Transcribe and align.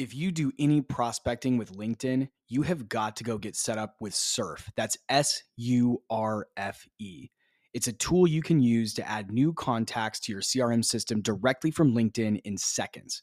If 0.00 0.14
you 0.14 0.32
do 0.32 0.50
any 0.58 0.80
prospecting 0.80 1.58
with 1.58 1.76
LinkedIn, 1.76 2.28
you 2.48 2.62
have 2.62 2.88
got 2.88 3.16
to 3.16 3.22
go 3.22 3.36
get 3.36 3.54
set 3.54 3.76
up 3.76 3.96
with 4.00 4.14
Surfe. 4.14 4.70
That's 4.74 4.96
S 5.10 5.42
U 5.58 6.02
R 6.08 6.46
F 6.56 6.88
E. 6.98 7.28
It's 7.74 7.86
a 7.86 7.92
tool 7.92 8.26
you 8.26 8.40
can 8.40 8.62
use 8.62 8.94
to 8.94 9.06
add 9.06 9.30
new 9.30 9.52
contacts 9.52 10.18
to 10.20 10.32
your 10.32 10.40
CRM 10.40 10.82
system 10.82 11.20
directly 11.20 11.70
from 11.70 11.94
LinkedIn 11.94 12.40
in 12.46 12.56
seconds. 12.56 13.22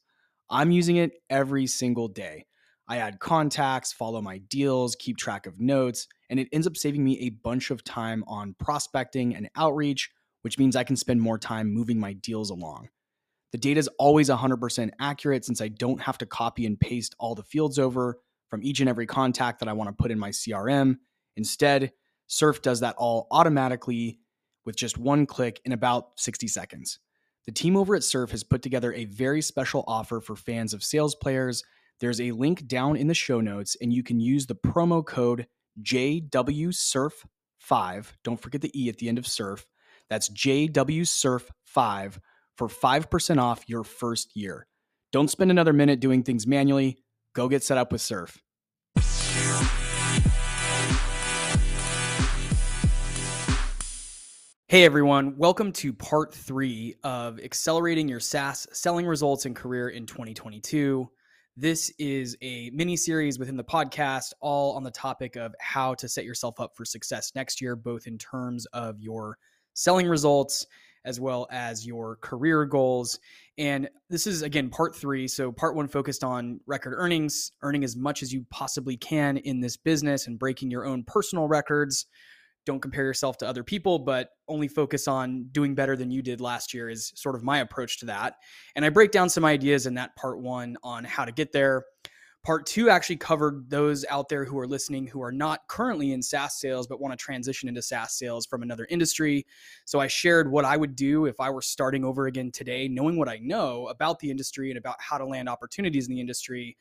I'm 0.51 0.69
using 0.69 0.97
it 0.97 1.13
every 1.31 1.65
single 1.65 2.09
day. 2.09 2.45
I 2.87 2.97
add 2.97 3.19
contacts, 3.19 3.91
follow 3.91 4.21
my 4.21 4.37
deals, 4.37 4.95
keep 4.99 5.17
track 5.17 5.47
of 5.47 5.59
notes, 5.59 6.07
and 6.29 6.39
it 6.39 6.47
ends 6.51 6.67
up 6.67 6.77
saving 6.77 7.03
me 7.03 7.17
a 7.21 7.31
bunch 7.31 7.71
of 7.71 7.83
time 7.83 8.23
on 8.27 8.53
prospecting 8.59 9.35
and 9.35 9.49
outreach, 9.55 10.11
which 10.43 10.59
means 10.59 10.75
I 10.75 10.83
can 10.83 10.95
spend 10.95 11.21
more 11.21 11.39
time 11.39 11.73
moving 11.73 11.99
my 11.99 12.13
deals 12.13 12.51
along. 12.51 12.89
The 13.51 13.57
data 13.57 13.79
is 13.79 13.89
always 13.99 14.29
100% 14.29 14.89
accurate 14.99 15.45
since 15.45 15.61
I 15.61 15.69
don't 15.69 16.01
have 16.01 16.17
to 16.19 16.25
copy 16.25 16.65
and 16.65 16.79
paste 16.79 17.15
all 17.17 17.35
the 17.35 17.43
fields 17.43 17.79
over 17.79 18.19
from 18.49 18.63
each 18.63 18.79
and 18.79 18.89
every 18.89 19.05
contact 19.05 19.59
that 19.59 19.69
I 19.69 19.73
want 19.73 19.89
to 19.89 19.95
put 19.95 20.11
in 20.11 20.19
my 20.19 20.29
CRM. 20.29 20.97
Instead, 21.35 21.93
Surfe 22.27 22.61
does 22.61 22.81
that 22.81 22.95
all 22.97 23.27
automatically 23.31 24.19
with 24.65 24.75
just 24.75 24.97
one 24.97 25.25
click 25.25 25.61
in 25.63 25.71
about 25.71 26.19
60 26.19 26.47
seconds. 26.47 26.99
The 27.45 27.53
team 27.53 27.77
over 27.77 27.95
at 27.95 28.03
Surfe 28.03 28.31
has 28.31 28.43
put 28.43 28.61
together 28.61 28.91
a 28.93 29.05
very 29.05 29.41
special 29.41 29.85
offer 29.87 30.19
for 30.19 30.35
fans 30.35 30.73
of 30.73 30.83
sales 30.83 31.15
players. 31.15 31.63
There's 32.01 32.19
a 32.19 32.31
link 32.31 32.67
down 32.67 32.97
in 32.97 33.07
the 33.07 33.13
show 33.13 33.39
notes, 33.39 33.77
and 33.81 33.93
you 33.93 34.03
can 34.03 34.19
use 34.19 34.45
the 34.45 34.55
promo 34.55 35.05
code 35.05 35.47
JWSurf5. 35.81 37.23
Don't 38.23 38.41
forget 38.41 38.59
the 38.61 38.71
E 38.79 38.89
at 38.89 38.97
the 38.97 39.07
end 39.07 39.17
of 39.17 39.25
Surfe. 39.25 39.65
That's 40.09 40.27
JWSurf5 40.29 42.19
for 42.57 42.67
5% 42.67 43.41
off 43.41 43.63
your 43.67 43.83
first 43.83 44.35
year. 44.35 44.67
Don't 45.11 45.29
spend 45.29 45.51
another 45.51 45.73
minute 45.73 45.99
doing 45.99 46.23
things 46.23 46.47
manually. 46.47 46.97
Go 47.33 47.47
get 47.47 47.63
set 47.63 47.77
up 47.77 47.91
with 47.91 48.01
Surfe. 48.01 48.41
Hey 54.69 54.83
everyone, 54.83 55.37
welcome 55.37 55.71
to 55.73 55.93
part 55.93 56.33
three 56.33 56.95
of 57.03 57.39
accelerating 57.39 58.09
your 58.09 58.19
SaaS 58.19 58.67
selling 58.73 59.05
results 59.05 59.45
and 59.45 59.55
career 59.55 59.89
in 59.89 60.05
2022. 60.05 61.09
This 61.55 61.89
is 61.97 62.35
a 62.41 62.69
mini 62.71 62.97
series 62.97 63.39
within 63.39 63.55
the 63.55 63.63
podcast, 63.63 64.33
all 64.41 64.75
on 64.75 64.83
the 64.83 64.91
topic 64.91 65.37
of 65.37 65.55
how 65.61 65.93
to 65.93 66.09
set 66.09 66.25
yourself 66.25 66.59
up 66.59 66.75
for 66.75 66.83
success 66.83 67.31
next 67.33 67.61
year, 67.61 67.77
both 67.77 68.07
in 68.07 68.17
terms 68.17 68.65
of 68.73 68.99
your 68.99 69.37
selling 69.73 70.07
results 70.07 70.65
as 71.05 71.19
well 71.19 71.47
as 71.51 71.85
your 71.85 72.17
career 72.17 72.65
goals. 72.65 73.19
And 73.57 73.89
this 74.09 74.27
is 74.27 74.41
again 74.41 74.69
part 74.69 74.95
three. 74.95 75.27
So, 75.27 75.51
part 75.51 75.75
one 75.75 75.87
focused 75.87 76.23
on 76.23 76.59
record 76.67 76.93
earnings, 76.95 77.51
earning 77.61 77.83
as 77.83 77.95
much 77.95 78.21
as 78.23 78.31
you 78.31 78.45
possibly 78.49 78.97
can 78.97 79.37
in 79.37 79.59
this 79.59 79.77
business 79.77 80.27
and 80.27 80.37
breaking 80.39 80.71
your 80.71 80.85
own 80.85 81.03
personal 81.03 81.47
records. 81.47 82.05
Don't 82.65 82.81
compare 82.81 83.05
yourself 83.05 83.37
to 83.37 83.47
other 83.47 83.63
people, 83.63 83.97
but 83.99 84.29
only 84.49 84.67
focus 84.67 85.07
on 85.07 85.47
doing 85.53 85.73
better 85.73 85.95
than 85.95 86.11
you 86.11 86.21
did 86.21 86.41
last 86.41 86.73
year, 86.73 86.89
is 86.89 87.13
sort 87.15 87.35
of 87.35 87.43
my 87.43 87.59
approach 87.59 87.99
to 87.99 88.07
that. 88.07 88.35
And 88.75 88.83
I 88.83 88.89
break 88.89 89.11
down 89.11 89.29
some 89.29 89.45
ideas 89.45 89.85
in 89.85 89.93
that 89.93 90.17
part 90.17 90.41
one 90.41 90.75
on 90.83 91.05
how 91.05 91.23
to 91.23 91.31
get 91.31 91.53
there. 91.53 91.85
Part 92.47 92.65
two 92.65 92.89
actually 92.89 93.17
covered 93.17 93.69
those 93.69 94.05
out 94.05 94.29
there 94.29 94.45
who 94.45 94.57
are 94.57 94.65
listening 94.65 95.05
who 95.05 95.21
are 95.21 95.33
not 95.33 95.67
currently 95.67 96.13
in 96.13 96.21
SaaS 96.21 96.57
sales 96.57 96.87
but 96.87 97.01
want 97.01 97.11
to 97.11 97.21
transition 97.21 97.67
into 97.67 97.81
SaaS 97.81 98.13
sales 98.13 98.45
from 98.45 98.63
another 98.63 98.87
industry. 98.89 99.45
So 99.83 99.99
I 99.99 100.07
shared 100.07 100.49
what 100.49 100.63
I 100.63 100.77
would 100.77 100.95
do 100.95 101.25
if 101.25 101.41
I 101.41 101.49
were 101.49 101.61
starting 101.61 102.05
over 102.05 102.25
again 102.27 102.51
today, 102.51 102.87
knowing 102.87 103.17
what 103.17 103.27
I 103.27 103.39
know 103.39 103.87
about 103.87 104.19
the 104.19 104.31
industry 104.31 104.71
and 104.71 104.77
about 104.77 104.95
how 104.99 105.17
to 105.17 105.25
land 105.25 105.49
opportunities 105.49 106.07
in 106.07 106.13
the 106.15 106.21
industry. 106.21 106.77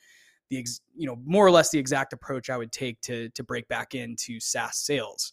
The 0.50 0.58
ex, 0.60 0.82
you 0.94 1.08
know 1.08 1.18
more 1.24 1.44
or 1.44 1.50
less 1.50 1.70
the 1.70 1.80
exact 1.80 2.12
approach 2.12 2.48
I 2.48 2.56
would 2.56 2.70
take 2.70 3.00
to 3.00 3.28
to 3.30 3.42
break 3.42 3.66
back 3.66 3.96
into 3.96 4.38
SaaS 4.38 4.76
sales. 4.76 5.32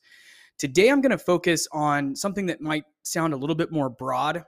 Today 0.57 0.89
I'm 0.89 1.01
going 1.01 1.11
to 1.11 1.19
focus 1.19 1.67
on 1.71 2.15
something 2.15 2.47
that 2.47 2.59
might 2.59 2.85
sound 3.03 3.35
a 3.35 3.37
little 3.37 3.55
bit 3.55 3.71
more 3.71 3.87
broad, 3.87 4.43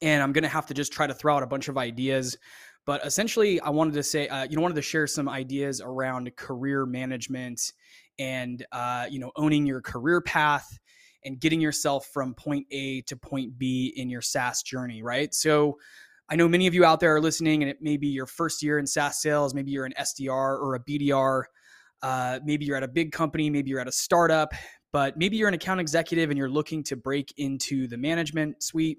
and 0.00 0.22
I'm 0.22 0.32
going 0.32 0.44
to 0.44 0.48
have 0.48 0.64
to 0.68 0.72
just 0.72 0.94
try 0.94 1.06
to 1.06 1.12
throw 1.12 1.36
out 1.36 1.42
a 1.42 1.46
bunch 1.46 1.68
of 1.68 1.76
ideas 1.76 2.38
but 2.86 3.04
essentially, 3.04 3.60
I 3.60 3.70
wanted 3.70 3.94
to 3.94 4.02
say, 4.02 4.28
uh, 4.28 4.44
you 4.44 4.56
know, 4.56 4.62
wanted 4.62 4.76
to 4.76 4.82
share 4.82 5.06
some 5.06 5.28
ideas 5.28 5.80
around 5.84 6.34
career 6.36 6.86
management 6.86 7.72
and, 8.18 8.64
uh, 8.72 9.06
you 9.10 9.18
know, 9.18 9.32
owning 9.36 9.66
your 9.66 9.80
career 9.80 10.20
path 10.20 10.78
and 11.24 11.40
getting 11.40 11.60
yourself 11.60 12.06
from 12.12 12.34
point 12.34 12.66
A 12.70 13.00
to 13.02 13.16
point 13.16 13.58
B 13.58 13.92
in 13.96 14.10
your 14.10 14.20
SaaS 14.20 14.62
journey, 14.62 15.02
right? 15.02 15.34
So, 15.34 15.78
I 16.28 16.36
know 16.36 16.48
many 16.48 16.66
of 16.66 16.74
you 16.74 16.84
out 16.84 17.00
there 17.00 17.14
are 17.14 17.20
listening, 17.20 17.62
and 17.62 17.70
it 17.70 17.82
may 17.82 17.98
be 17.98 18.06
your 18.06 18.26
first 18.26 18.62
year 18.62 18.78
in 18.78 18.86
SaaS 18.86 19.20
sales. 19.20 19.54
Maybe 19.54 19.70
you're 19.70 19.84
an 19.84 19.92
SDR 19.98 20.58
or 20.58 20.74
a 20.74 20.80
BDR. 20.80 21.44
Uh, 22.02 22.40
maybe 22.44 22.64
you're 22.64 22.76
at 22.76 22.82
a 22.82 22.88
big 22.88 23.12
company. 23.12 23.50
Maybe 23.50 23.70
you're 23.70 23.80
at 23.80 23.88
a 23.88 23.92
startup. 23.92 24.54
But 24.94 25.16
maybe 25.16 25.36
you're 25.36 25.48
an 25.48 25.54
account 25.54 25.80
executive 25.80 26.30
and 26.30 26.38
you're 26.38 26.48
looking 26.48 26.84
to 26.84 26.94
break 26.94 27.34
into 27.36 27.88
the 27.88 27.96
management 27.96 28.62
suite 28.62 28.98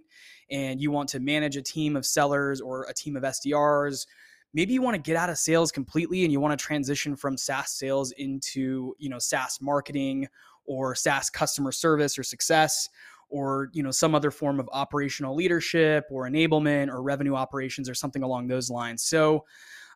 and 0.51 0.81
you 0.81 0.91
want 0.91 1.07
to 1.07 1.21
manage 1.21 1.55
a 1.55 1.61
team 1.61 1.95
of 1.95 2.05
sellers 2.05 2.59
or 2.59 2.83
a 2.89 2.93
team 2.93 3.15
of 3.15 3.23
SDRs. 3.23 4.05
Maybe 4.53 4.73
you 4.73 4.81
want 4.81 4.95
to 4.95 5.01
get 5.01 5.15
out 5.15 5.29
of 5.29 5.37
sales 5.37 5.71
completely 5.71 6.25
and 6.25 6.33
you 6.33 6.41
want 6.41 6.51
to 6.51 6.61
transition 6.61 7.15
from 7.15 7.37
SaaS 7.37 7.71
sales 7.71 8.11
into, 8.17 8.93
you 8.99 9.07
know, 9.07 9.19
SaaS 9.19 9.59
marketing 9.61 10.27
or 10.65 10.95
SaaS 10.95 11.29
customer 11.29 11.71
service 11.71 12.19
or 12.19 12.23
success 12.23 12.89
or, 13.29 13.69
you 13.71 13.81
know, 13.81 13.91
some 13.91 14.13
other 14.13 14.31
form 14.31 14.59
of 14.59 14.69
operational 14.73 15.33
leadership 15.33 16.07
or 16.11 16.27
enablement 16.27 16.89
or 16.89 17.01
revenue 17.03 17.35
operations 17.35 17.87
or 17.87 17.93
something 17.93 18.21
along 18.21 18.47
those 18.47 18.69
lines. 18.69 19.01
So, 19.01 19.45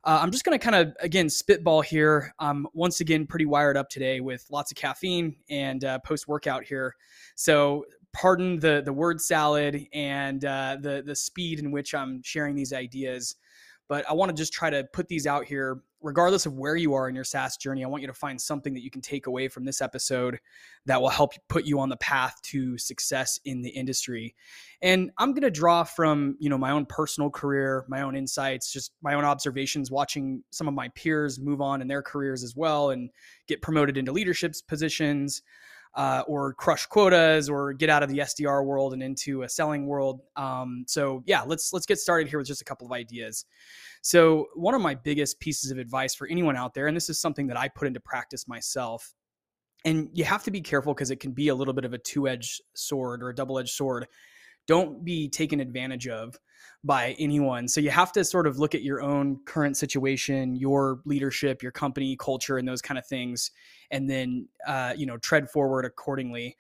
uh, 0.04 0.20
I'm 0.22 0.32
just 0.32 0.44
going 0.46 0.58
to 0.58 0.64
kind 0.64 0.76
of, 0.76 0.96
again, 1.00 1.30
spitball 1.30 1.82
here. 1.82 2.34
I'm 2.40 2.68
once 2.74 3.02
again 3.02 3.28
pretty 3.28 3.46
wired 3.46 3.78
up 3.78 3.90
today 3.90 4.20
with 4.20 4.46
lots 4.50 4.72
of 4.72 4.78
caffeine 4.78 5.36
and 5.50 5.84
uh, 5.84 6.00
post 6.00 6.28
workout 6.28 6.64
here. 6.64 6.96
So 7.36 7.86
pardon 8.12 8.60
the 8.60 8.82
the 8.84 8.94
word 8.94 9.22
salad 9.22 9.88
and 9.94 10.44
uh, 10.44 10.78
the 10.82 11.04
the 11.06 11.16
speed 11.16 11.60
in 11.60 11.72
which 11.72 11.94
I'm 11.94 12.22
sharing 12.24 12.56
these 12.56 12.74
ideas. 12.74 13.36
But 13.90 14.10
I 14.10 14.14
want 14.14 14.30
to 14.30 14.36
just 14.36 14.54
try 14.54 14.70
to 14.70 14.86
put 14.94 15.10
these 15.10 15.28
out 15.28 15.44
here, 15.46 15.82
regardless 16.02 16.46
of 16.46 16.54
where 16.54 16.78
you 16.78 16.94
are 16.94 17.10
in 17.10 17.16
your 17.16 17.26
SaaS 17.26 17.58
journey. 17.58 17.84
I 17.84 17.88
want 17.88 18.02
you 18.02 18.08
to 18.08 18.14
find 18.14 18.40
something 18.40 18.74
that 18.76 18.84
you 18.84 18.90
can 18.90 19.02
take 19.02 19.28
away 19.28 19.50
from 19.50 19.66
this 19.66 19.82
episode 19.82 20.40
that 20.86 21.02
will 21.02 21.10
help 21.10 21.34
put 21.50 21.66
you 21.66 21.80
on 21.82 21.90
the 21.90 21.98
path 21.98 22.40
to 22.44 22.78
success 22.78 23.40
in 23.44 23.64
the 23.64 23.70
industry. 23.72 24.36
And 24.82 25.12
I'm 25.18 25.32
going 25.32 25.42
to 25.42 25.52
draw 25.52 25.84
from 25.84 26.38
you 26.40 26.50
know 26.50 26.58
my 26.58 26.72
own 26.72 26.86
personal 26.86 27.30
career, 27.30 27.84
my 27.90 28.02
own 28.02 28.16
insights, 28.16 28.72
just 28.72 28.94
my 29.02 29.16
own 29.16 29.26
observations, 29.26 29.92
watching 29.92 30.44
some 30.52 30.70
of 30.70 30.74
my 30.74 30.88
peers 30.90 31.40
move 31.40 31.60
on 31.60 31.82
in 31.82 31.90
their 31.90 32.04
careers 32.04 32.44
as 32.44 32.56
well 32.56 32.92
and 32.92 33.10
get 33.48 33.62
promoted 33.62 33.98
into 33.98 34.14
leadership 34.14 34.54
positions 34.68 35.42
uh, 35.96 36.24
or 36.28 36.54
crush 36.54 36.86
quotas 36.86 37.50
or 37.50 37.74
get 37.74 37.90
out 37.90 38.04
of 38.04 38.10
the 38.10 38.20
SDR 38.20 38.66
world 38.66 38.94
and 38.94 39.02
into 39.02 39.44
a 39.44 39.50
selling 39.50 39.86
world. 39.86 40.22
Um, 40.36 40.86
so 40.88 41.24
yeah, 41.26 41.42
let's 41.42 41.74
let's 41.74 41.86
get 41.86 41.98
started 41.98 42.28
here 42.28 42.40
with 42.40 42.48
just 42.48 42.62
a 42.62 42.66
couple 42.66 42.88
of 42.88 42.94
ideas. 42.94 43.46
So 44.02 44.48
one 44.56 44.74
of 44.74 44.82
my 44.82 44.96
biggest 44.96 45.40
pieces 45.40 45.72
of 45.72 45.78
advice 45.78 46.16
for 46.16 46.28
anyone 46.28 46.56
out 46.56 46.74
there, 46.74 46.88
and 46.88 46.96
this 46.96 47.10
is 47.10 47.20
something 47.20 47.48
that 47.48 47.58
I 47.58 47.68
put 47.68 47.88
into 47.88 48.00
practice 48.00 48.48
myself, 48.48 49.14
and 49.84 50.10
you 50.14 50.24
have 50.24 50.44
to 50.44 50.52
be 50.52 50.62
careful 50.62 50.94
because 50.94 51.12
it 51.12 51.20
can 51.20 51.32
be 51.32 51.50
a 51.50 51.56
little 51.56 51.74
bit 51.74 51.86
of 51.86 51.94
a 51.94 51.98
two-edged 51.98 52.62
sword 52.76 53.22
or 53.24 53.30
a 53.30 53.36
double-edged 53.36 53.70
sword. 53.70 54.08
Don't 54.68 55.04
be 55.04 55.28
taken 55.28 55.60
advantage 55.60 56.08
of 56.08 56.38
by 56.84 57.16
anyone. 57.20 57.68
So 57.68 57.82
you 57.82 57.90
have 57.90 58.12
to 58.14 58.24
sort 58.24 58.48
of 58.48 58.60
look 58.60 58.76
at 58.76 58.84
your 58.84 59.02
own 59.02 59.40
current 59.46 59.76
situation, 59.76 60.56
your 60.56 61.02
leadership, 61.06 61.62
your 61.62 61.72
company 61.72 62.16
culture, 62.16 62.58
and 62.58 62.68
those 62.68 62.82
kind 62.82 62.98
of 62.98 63.06
things, 63.08 63.52
and 63.92 64.10
then 64.10 64.48
uh, 64.68 64.94
you 64.96 65.06
know 65.06 65.18
tread 65.18 65.50
forward 65.50 65.86
accordingly. 65.86 66.58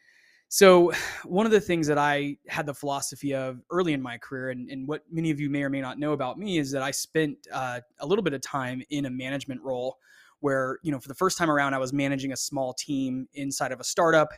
So 0.49 0.91
one 1.25 1.45
of 1.45 1.51
the 1.51 1.61
things 1.61 1.87
that 1.87 1.97
I 1.97 2.37
had 2.47 2.65
the 2.65 2.73
philosophy 2.73 3.33
of 3.33 3.61
early 3.71 3.93
in 3.93 4.01
my 4.01 4.17
career, 4.17 4.49
and, 4.49 4.69
and 4.69 4.87
what 4.87 5.03
many 5.11 5.31
of 5.31 5.39
you 5.39 5.49
may 5.49 5.63
or 5.63 5.69
may 5.69 5.81
not 5.81 5.99
know 5.99 6.13
about 6.13 6.37
me, 6.37 6.57
is 6.57 6.71
that 6.71 6.81
I 6.81 6.91
spent 6.91 7.37
uh, 7.51 7.81
a 7.99 8.05
little 8.05 8.23
bit 8.23 8.33
of 8.33 8.41
time 8.41 8.81
in 8.89 9.05
a 9.05 9.09
management 9.09 9.61
role 9.61 9.97
where 10.41 10.79
you 10.83 10.91
know 10.91 10.99
for 10.99 11.07
the 11.07 11.15
first 11.15 11.37
time 11.37 11.49
around 11.49 11.73
i 11.73 11.77
was 11.77 11.93
managing 11.93 12.31
a 12.31 12.37
small 12.37 12.73
team 12.73 13.27
inside 13.33 13.71
of 13.71 13.79
a 13.79 13.83
startup 13.83 14.29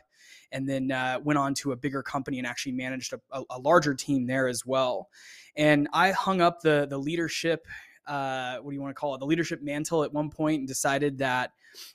and 0.50 0.68
then 0.68 0.90
uh, 0.90 1.18
went 1.22 1.38
on 1.38 1.54
to 1.54 1.72
a 1.72 1.76
bigger 1.76 2.02
company 2.02 2.38
and 2.38 2.46
actually 2.46 2.72
managed 2.72 3.12
a, 3.12 3.42
a, 3.50 3.58
larger 3.58 3.94
team 3.94 4.26
there 4.26 4.48
as 4.48 4.66
well 4.66 5.08
and 5.56 5.88
i 5.92 6.10
hung 6.10 6.40
up 6.40 6.60
the 6.60 6.86
the 6.88 6.98
leadership 6.98 7.66
uh, 8.06 8.56
what 8.58 8.70
do 8.70 8.74
you 8.74 8.82
want 8.82 8.94
to 8.94 8.98
call 8.98 9.14
it 9.14 9.18
the 9.18 9.26
leadership 9.26 9.62
mantle 9.62 10.02
at 10.04 10.12
one 10.12 10.30
point 10.30 10.60
and 10.60 10.68
decided 10.68 11.18
that 11.18 11.52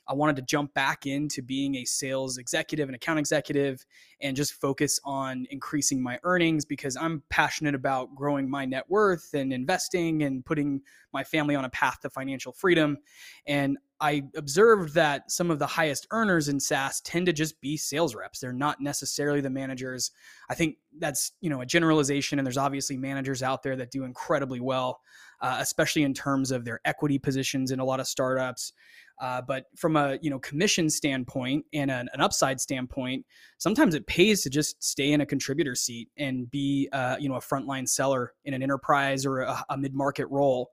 I 0.08 0.14
wanted 0.14 0.38
to 0.38 0.42
jump 0.42 0.74
back 0.74 1.06
into 1.06 1.42
being 1.42 1.76
a 1.76 1.86
sales 1.86 2.38
executive 2.38 2.90
and 2.90 2.96
account 2.96 3.20
executive 3.20 3.86
and 4.22 4.36
just 4.36 4.54
focus 4.54 5.00
on 5.04 5.46
increasing 5.52 6.02
my 6.02 6.20
earnings 6.24 6.66
because 6.66 6.98
I'm 6.98 7.24
passionate 7.30 7.76
about 7.76 8.16
growing 8.16 8.50
my 8.50 8.66
net 8.66 8.86
worth 8.90 9.34
and 9.34 9.54
investing 9.54 10.24
and 10.24 10.44
putting 10.44 10.82
my 11.14 11.24
family 11.24 11.56
on 11.56 11.66
a 11.66 11.70
path 11.70 12.00
to 12.02 12.10
financial 12.10 12.52
freedom. 12.52 12.98
And 13.46 13.78
I 14.00 14.24
observed 14.36 14.94
that 14.94 15.32
some 15.32 15.50
of 15.50 15.58
the 15.58 15.66
highest 15.66 16.08
earners 16.12 16.50
in 16.50 16.60
SaaS 16.60 17.02
tend 17.02 17.26
to 17.26 17.34
just 17.34 17.60
be 17.62 17.78
sales 17.78 18.14
reps. 18.14 18.40
They're 18.40 18.54
not 18.54 18.80
necessarily 18.80 19.42
the 19.42 19.50
managers. 19.50 20.12
I 20.50 20.56
think 20.56 20.78
that's 21.00 21.32
you 21.42 21.50
know 21.50 21.62
a 21.62 21.66
generalization, 21.66 22.38
and 22.38 22.46
there's 22.46 22.58
obviously 22.58 22.98
managers 22.98 23.42
out 23.42 23.64
there 23.64 23.76
that 23.76 23.92
do 23.92 24.04
incredibly 24.04 24.60
well, 24.60 25.02
uh, 25.42 25.58
especially 25.60 26.04
in 26.04 26.14
terms 26.14 26.52
of 26.52 26.64
their 26.64 26.80
equity 26.86 27.18
positions 27.18 27.72
in 27.72 27.80
a 27.80 27.86
lot 27.86 28.00
of 28.00 28.08
startups. 28.08 28.74
Uh, 29.20 29.42
but 29.42 29.66
from 29.76 29.96
a 29.96 30.20
you 30.22 30.30
know 30.30 30.38
commission 30.40 30.90
standpoint 30.90 31.66
and 31.74 31.90
an, 31.90 32.08
an, 32.14 32.22
upside 32.22 32.62
standpoint, 32.62 33.26
sometimes 33.58 33.96
it 33.96 34.06
pays 34.06 34.44
to 34.44 34.50
just 34.50 34.82
stay 34.84 35.12
in 35.12 35.22
a 35.22 35.26
contributor 35.26 35.74
seat 35.74 36.10
and 36.18 36.52
be 36.52 36.88
uh, 36.92 37.16
you 37.20 37.28
know 37.28 37.36
a 37.36 37.42
frontline 37.42 37.90
seller 37.90 38.34
in 38.46 38.54
an 38.54 38.62
enterprise 38.62 39.26
or 39.26 39.42
a, 39.42 39.66
a 39.70 39.78
mid 39.78 39.96
market 39.96 40.28
role. 40.28 40.70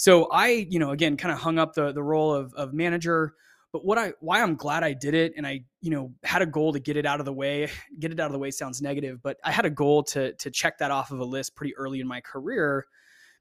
So 0.00 0.28
I, 0.32 0.66
you 0.70 0.78
know, 0.78 0.92
again, 0.92 1.18
kind 1.18 1.30
of 1.30 1.38
hung 1.38 1.58
up 1.58 1.74
the 1.74 1.92
the 1.92 2.02
role 2.02 2.32
of 2.34 2.54
of 2.54 2.72
manager. 2.72 3.34
But 3.70 3.84
what 3.84 3.98
I 3.98 4.14
why 4.20 4.42
I'm 4.42 4.56
glad 4.56 4.82
I 4.82 4.94
did 4.94 5.12
it 5.12 5.34
and 5.36 5.46
I, 5.46 5.60
you 5.82 5.90
know, 5.90 6.14
had 6.24 6.40
a 6.40 6.46
goal 6.46 6.72
to 6.72 6.80
get 6.80 6.96
it 6.96 7.04
out 7.04 7.20
of 7.20 7.26
the 7.26 7.34
way. 7.34 7.68
Get 7.98 8.10
it 8.10 8.18
out 8.18 8.24
of 8.24 8.32
the 8.32 8.38
way 8.38 8.50
sounds 8.50 8.80
negative, 8.80 9.20
but 9.22 9.36
I 9.44 9.52
had 9.52 9.66
a 9.66 9.70
goal 9.70 10.02
to 10.04 10.32
to 10.32 10.50
check 10.50 10.78
that 10.78 10.90
off 10.90 11.10
of 11.10 11.20
a 11.20 11.24
list 11.24 11.54
pretty 11.54 11.76
early 11.76 12.00
in 12.00 12.06
my 12.06 12.22
career 12.22 12.86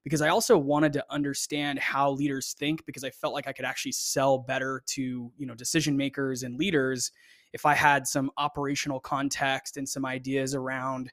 because 0.03 0.21
I 0.21 0.27
also 0.27 0.57
wanted 0.57 0.91
to 0.93 1.05
understand 1.09 1.79
how 1.79 2.11
leaders 2.11 2.53
think 2.59 2.85
because 2.85 3.05
I 3.05 3.09
felt 3.09 3.33
like 3.33 3.47
I 3.47 3.53
could 3.53 3.63
actually 3.63 3.93
sell 3.93 4.37
better 4.37 4.83
to, 4.87 5.31
you 5.37 5.45
know, 5.45 5.55
decision 5.55 5.95
makers 5.95 6.43
and 6.43 6.57
leaders 6.57 7.13
if 7.53 7.65
I 7.65 7.73
had 7.73 8.05
some 8.05 8.31
operational 8.35 8.99
context 8.99 9.77
and 9.77 9.87
some 9.87 10.05
ideas 10.05 10.53
around 10.53 11.09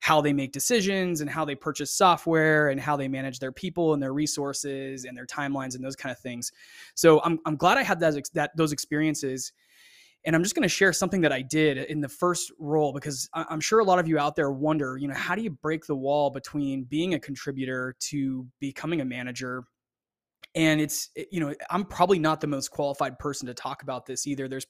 how 0.00 0.20
they 0.20 0.32
make 0.32 0.52
decisions 0.52 1.20
and 1.20 1.28
how 1.28 1.44
they 1.44 1.54
purchase 1.54 1.90
software 1.90 2.68
and 2.68 2.80
how 2.80 2.96
they 2.96 3.08
manage 3.08 3.38
their 3.38 3.52
people 3.52 3.94
and 3.94 4.02
their 4.02 4.12
resources 4.12 5.04
and 5.04 5.16
their 5.16 5.26
timelines 5.26 5.74
and 5.74 5.84
those 5.84 5.96
kind 5.96 6.12
of 6.12 6.18
things. 6.18 6.52
So 6.94 7.20
I'm, 7.22 7.38
I'm 7.46 7.56
glad 7.56 7.78
I 7.78 7.82
had 7.82 8.00
that, 8.00 8.14
that 8.34 8.56
those 8.56 8.72
experiences. 8.72 9.52
And 10.24 10.34
I'm 10.34 10.42
just 10.42 10.54
going 10.56 10.64
to 10.64 10.68
share 10.68 10.92
something 10.92 11.20
that 11.20 11.32
I 11.32 11.40
did 11.40 11.78
in 11.78 12.00
the 12.00 12.08
first 12.08 12.50
role 12.58 12.92
because 12.92 13.28
I'm 13.32 13.60
sure 13.60 13.78
a 13.78 13.84
lot 13.84 14.00
of 14.00 14.08
you 14.08 14.18
out 14.18 14.34
there 14.34 14.50
wonder, 14.50 14.96
you 14.96 15.06
know, 15.06 15.14
how 15.14 15.36
do 15.36 15.42
you 15.42 15.50
break 15.50 15.86
the 15.86 15.94
wall 15.94 16.30
between 16.30 16.82
being 16.84 17.14
a 17.14 17.18
contributor 17.18 17.94
to 18.00 18.46
becoming 18.58 19.00
a 19.00 19.04
manager? 19.04 19.64
And 20.56 20.80
it's, 20.80 21.10
eh, 21.16 21.24
you 21.30 21.38
know, 21.38 21.54
I'm 21.70 21.84
probably 21.84 22.18
not 22.18 22.40
the 22.40 22.48
most 22.48 22.72
qualified 22.72 23.20
person 23.20 23.46
to 23.46 23.54
talk 23.54 23.82
about 23.82 24.04
this 24.04 24.26
either. 24.26 24.48
There's 24.48 24.66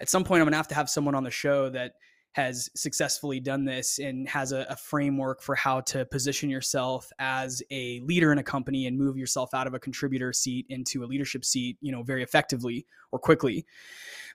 at 0.00 0.10
some 0.10 0.24
point 0.24 0.42
I'm 0.42 0.46
going 0.46 0.52
to 0.52 0.58
have 0.58 0.68
to 0.68 0.74
have 0.74 0.90
someone 0.90 1.14
on 1.14 1.24
the 1.24 1.30
show 1.30 1.70
that 1.70 1.94
has 2.32 2.70
successfully 2.74 3.40
done 3.40 3.64
this 3.64 3.98
and 3.98 4.28
has 4.28 4.52
a, 4.52 4.66
a, 4.70 4.76
framework 4.76 5.42
for 5.42 5.54
how 5.54 5.80
to 5.80 6.04
position 6.06 6.48
yourself 6.48 7.12
as 7.18 7.62
a 7.70 8.00
leader 8.00 8.32
in 8.32 8.38
a 8.38 8.42
company 8.42 8.86
and 8.86 8.98
move 8.98 9.18
yourself 9.18 9.52
out 9.52 9.66
of 9.66 9.74
a 9.74 9.78
contributor 9.78 10.32
seat 10.32 10.64
into 10.70 11.04
a 11.04 11.06
leadership 11.06 11.44
seat, 11.44 11.76
you 11.82 11.92
know, 11.92 12.02
very 12.02 12.22
effectively 12.22 12.86
or 13.10 13.18
quickly. 13.18 13.66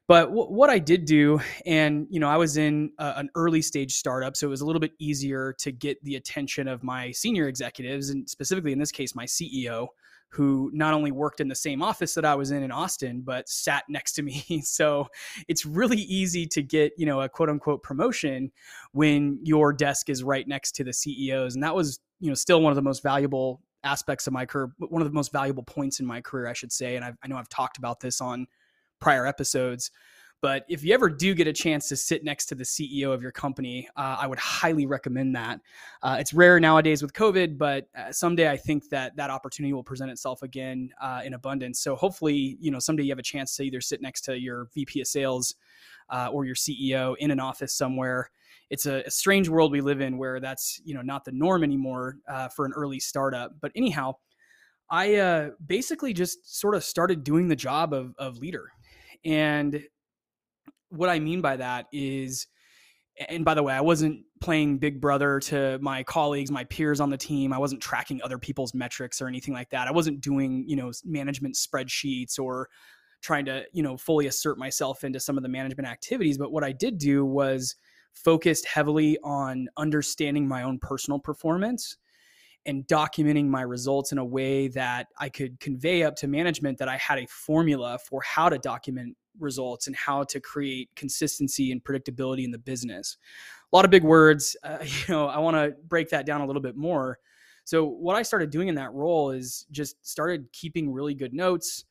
But 0.08 0.28
w- 0.28 0.48
what 0.48 0.70
I 0.70 0.80
did 0.80 1.06
do, 1.06 1.42
and 1.66 2.08
you 2.10 2.20
know, 2.20 2.30
I 2.30 2.38
was 2.38 2.56
in 2.56 2.92
a, 3.00 3.14
an 3.18 3.30
early 3.36 3.62
stage 3.62 3.94
startup, 3.94 4.38
so 4.38 4.48
it 4.48 4.50
was 4.50 4.62
a 4.62 4.66
little 4.66 4.80
bit 4.80 4.94
easier 5.00 5.54
to 5.60 5.72
get 5.72 6.02
the 6.04 6.16
attention 6.16 6.68
of 6.68 6.84
my 6.84 7.12
senior 7.12 7.48
executives, 7.48 8.10
and 8.10 8.30
specifically 8.30 8.72
in 8.72 8.80
this 8.80 8.92
case, 8.92 9.16
my 9.16 9.26
CEO 9.26 9.88
who 10.30 10.70
not 10.74 10.94
only 10.94 11.12
worked 11.12 11.40
in 11.40 11.48
the 11.48 11.56
same 11.56 11.82
office 11.82 12.14
that 12.14 12.26
I 12.26 12.36
was 12.36 12.52
in 12.52 12.64
in 12.64 12.72
Austin, 12.72 13.22
but 13.22 13.48
sat 13.48 13.86
next 13.90 14.14
to 14.14 14.24
me. 14.24 14.44
So 14.64 15.08
it's 15.48 15.66
really 15.66 15.98
easy 15.98 16.46
to 16.48 16.62
get, 16.62 16.92
you 16.98 17.06
know, 17.06 17.22
a 17.22 17.30
quote 17.30 17.50
unquote 17.50 17.84
promotion 17.84 18.52
when 18.92 19.40
your 19.44 19.74
desk 19.74 20.10
is 20.10 20.24
right 20.24 20.48
next 20.48 20.74
to 20.74 20.84
the 20.84 20.94
CEOs. 20.94 21.56
And 21.56 21.64
that 21.64 21.74
was, 21.74 22.00
you 22.20 22.30
know, 22.30 22.36
still 22.36 22.62
one 22.62 22.72
of 22.72 22.76
the 22.76 22.82
most 22.82 23.02
valuable 23.02 23.62
aspects 23.84 24.28
of 24.28 24.34
my 24.34 24.46
career, 24.46 24.72
one 24.80 25.02
of 25.02 25.08
the 25.08 25.14
most 25.14 25.32
valuable 25.32 25.64
points 25.64 26.00
in 26.00 26.06
my 26.06 26.22
career, 26.22 26.48
I 26.48 26.54
should 26.54 26.72
say. 26.72 26.96
And 26.96 27.06
I've, 27.06 27.18
I 27.24 27.28
know 27.28 27.38
I've 27.38 27.50
talked 27.50 27.78
about 27.78 28.00
this 28.00 28.22
on 28.22 28.48
prior 29.00 29.26
episodes. 29.26 29.92
But 30.42 30.66
if 30.70 30.84
you 30.84 30.94
ever 30.94 31.10
do 31.10 31.34
get 31.34 31.48
a 31.48 31.54
chance 31.54 31.90
to 31.90 31.96
sit 31.96 32.24
next 32.24 32.46
to 32.48 32.56
the 32.56 32.64
CEO 32.64 33.12
of 33.12 33.24
your 33.24 33.32
company, 33.32 33.90
uh, 33.96 34.18
I 34.20 34.28
would 34.28 34.38
highly 34.38 34.86
recommend 34.86 35.36
that. 35.36 35.60
Uh, 36.04 36.18
it's 36.20 36.34
rare 36.34 36.60
nowadays 36.60 37.02
with 37.02 37.14
COVID, 37.14 37.58
but 37.58 37.88
uh, 37.98 38.12
someday 38.12 38.50
I 38.50 38.58
think 38.58 38.90
that 38.90 39.16
that 39.16 39.32
opportunity 39.32 39.74
will 39.74 39.84
present 39.84 40.12
itself 40.12 40.44
again 40.44 40.92
uh, 41.02 41.22
in 41.26 41.34
abundance. 41.34 41.80
So 41.80 41.96
hopefully, 41.96 42.58
you 42.60 42.70
know, 42.70 42.78
someday 42.78 43.04
you 43.04 43.12
have 43.12 43.20
a 43.20 43.24
chance 43.24 43.56
to 43.56 43.64
either 43.64 43.82
sit 43.82 44.02
next 44.02 44.22
to 44.22 44.40
your 44.40 44.68
VP 44.76 45.02
of 45.02 45.08
sales 45.08 45.56
uh, 46.10 46.30
or 46.32 46.46
your 46.46 46.56
CEO 46.56 47.16
in 47.18 47.32
an 47.32 47.40
office 47.40 47.74
somewhere. 47.74 48.30
It's 48.70 48.86
a, 48.86 49.02
a, 49.04 49.12
strange 49.12 49.50
world 49.50 49.72
we 49.72 49.82
live 49.82 50.02
in 50.02 50.18
where 50.18 50.40
that's 50.40 50.82
you 50.84 50.94
know 50.94 51.02
not 51.02 51.24
the 51.24 51.32
norm 51.32 51.64
anymore 51.64 52.18
uh, 52.28 52.50
for 52.50 52.66
an 52.66 52.74
early 52.74 53.00
startup. 53.00 53.54
But 53.62 53.72
anyhow, 53.76 54.16
I 54.90 55.16
uh, 55.16 55.50
basically 55.66 56.14
just 56.14 56.60
sort 56.60 56.76
of 56.76 56.84
started 56.84 57.24
doing 57.24 57.48
the 57.48 57.56
job 57.56 57.94
of, 57.94 58.14
of 58.18 58.38
leader 58.38 58.72
and 59.26 59.84
what 60.90 61.10
I 61.10 61.20
mean 61.20 61.42
by 61.42 61.58
that 61.58 61.88
is, 61.92 62.48
and 63.30 63.44
by 63.44 63.54
the 63.54 63.64
way, 63.64 63.74
I 63.74 63.82
wasn't 63.82 64.24
playing 64.42 64.78
big 64.78 65.02
brother 65.02 65.40
to 65.40 65.80
my 65.80 66.04
colleagues, 66.04 66.52
my 66.52 66.64
peers 66.66 67.00
on 67.00 67.10
the 67.10 67.18
team. 67.18 67.52
I 67.52 67.58
wasn't 67.58 67.82
tracking 67.82 68.22
other 68.22 68.38
people's 68.38 68.74
metrics 68.74 69.22
or 69.22 69.28
anything 69.28 69.54
like 69.54 69.70
that. 69.72 69.88
I 69.88 69.92
wasn't 69.92 70.22
doing, 70.22 70.64
you 70.68 70.76
know, 70.76 70.92
management 71.04 71.56
spreadsheets 71.56 72.38
or 72.40 72.70
trying 73.22 73.46
to, 73.46 73.64
you 73.74 73.82
know, 73.82 73.98
fully 73.98 74.28
assert 74.28 74.58
myself 74.60 75.04
into 75.04 75.20
some 75.20 75.38
of 75.38 75.44
the 75.44 75.50
management 75.50 75.90
activities. 75.90 76.38
But 76.38 76.52
what 76.52 76.64
I 76.64 76.72
did 76.72 77.00
do 77.00 77.26
was 77.26 77.76
focused 78.14 78.66
heavily 78.66 79.18
on 79.24 79.68
understanding 79.78 80.48
my 80.48 80.64
own 80.64 80.80
personal 80.80 81.20
performance 81.20 81.98
and 82.68 82.86
documenting 82.88 83.48
my 83.48 83.62
results 83.62 84.12
in 84.12 84.18
a 84.18 84.26
way 84.26 84.68
that 84.68 85.08
I 85.18 85.30
could 85.30 85.60
convey 85.60 86.04
up 86.04 86.16
to 86.18 86.28
management 86.28 86.78
that 86.78 86.90
I 86.90 86.98
had 86.98 87.18
a 87.18 87.26
formula 87.28 87.98
for 87.98 88.22
how 88.22 88.50
to 88.50 88.60
document 88.60 89.16
results 89.40 89.88
and 89.88 89.96
how 89.96 90.24
to 90.26 90.40
create 90.40 90.90
consistency 90.96 91.72
and 91.72 91.84
predictability 91.84 92.44
in 92.44 92.52
the 92.52 92.58
business. 92.58 93.18
A 93.72 93.76
lot 93.76 93.86
of 93.86 93.92
big 93.92 94.04
words. 94.04 94.56
Uh, 94.64 94.80
you 94.84 95.14
know, 95.14 95.28
I 95.28 95.40
want 95.40 95.56
to 95.56 95.76
break 95.88 96.10
that 96.10 96.26
down 96.26 96.42
a 96.42 96.46
little 96.46 96.62
bit 96.62 96.76
more. 96.76 97.20
So 97.64 97.86
what 97.86 98.16
I 98.16 98.22
started 98.22 98.50
doing 98.50 98.68
in 98.68 98.76
that 98.76 98.94
role 98.94 99.32
is 99.32 99.66
just 99.72 100.06
started 100.06 100.52
keeping 100.54 100.92
really 100.92 101.14
good 101.14 101.34
notes. 101.34 101.86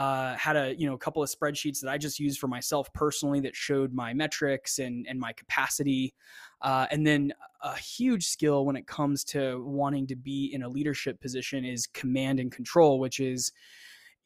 Uh, 0.00 0.34
had 0.36 0.56
a 0.56 0.74
you 0.78 0.86
know 0.86 0.94
a 0.94 0.98
couple 0.98 1.22
of 1.22 1.28
spreadsheets 1.28 1.80
that 1.80 1.90
I 1.90 1.98
just 1.98 2.18
used 2.18 2.38
for 2.38 2.48
myself 2.48 2.90
personally 2.94 3.38
that 3.40 3.54
showed 3.54 3.92
my 3.92 4.14
metrics 4.14 4.78
and 4.78 5.04
and 5.06 5.20
my 5.20 5.34
capacity, 5.34 6.14
uh, 6.62 6.86
and 6.90 7.06
then 7.06 7.34
a 7.62 7.76
huge 7.76 8.26
skill 8.26 8.64
when 8.64 8.76
it 8.76 8.86
comes 8.86 9.24
to 9.24 9.62
wanting 9.62 10.06
to 10.06 10.16
be 10.16 10.50
in 10.54 10.62
a 10.62 10.68
leadership 10.70 11.20
position 11.20 11.66
is 11.66 11.86
command 11.86 12.40
and 12.40 12.50
control, 12.50 12.98
which 12.98 13.20
is 13.20 13.52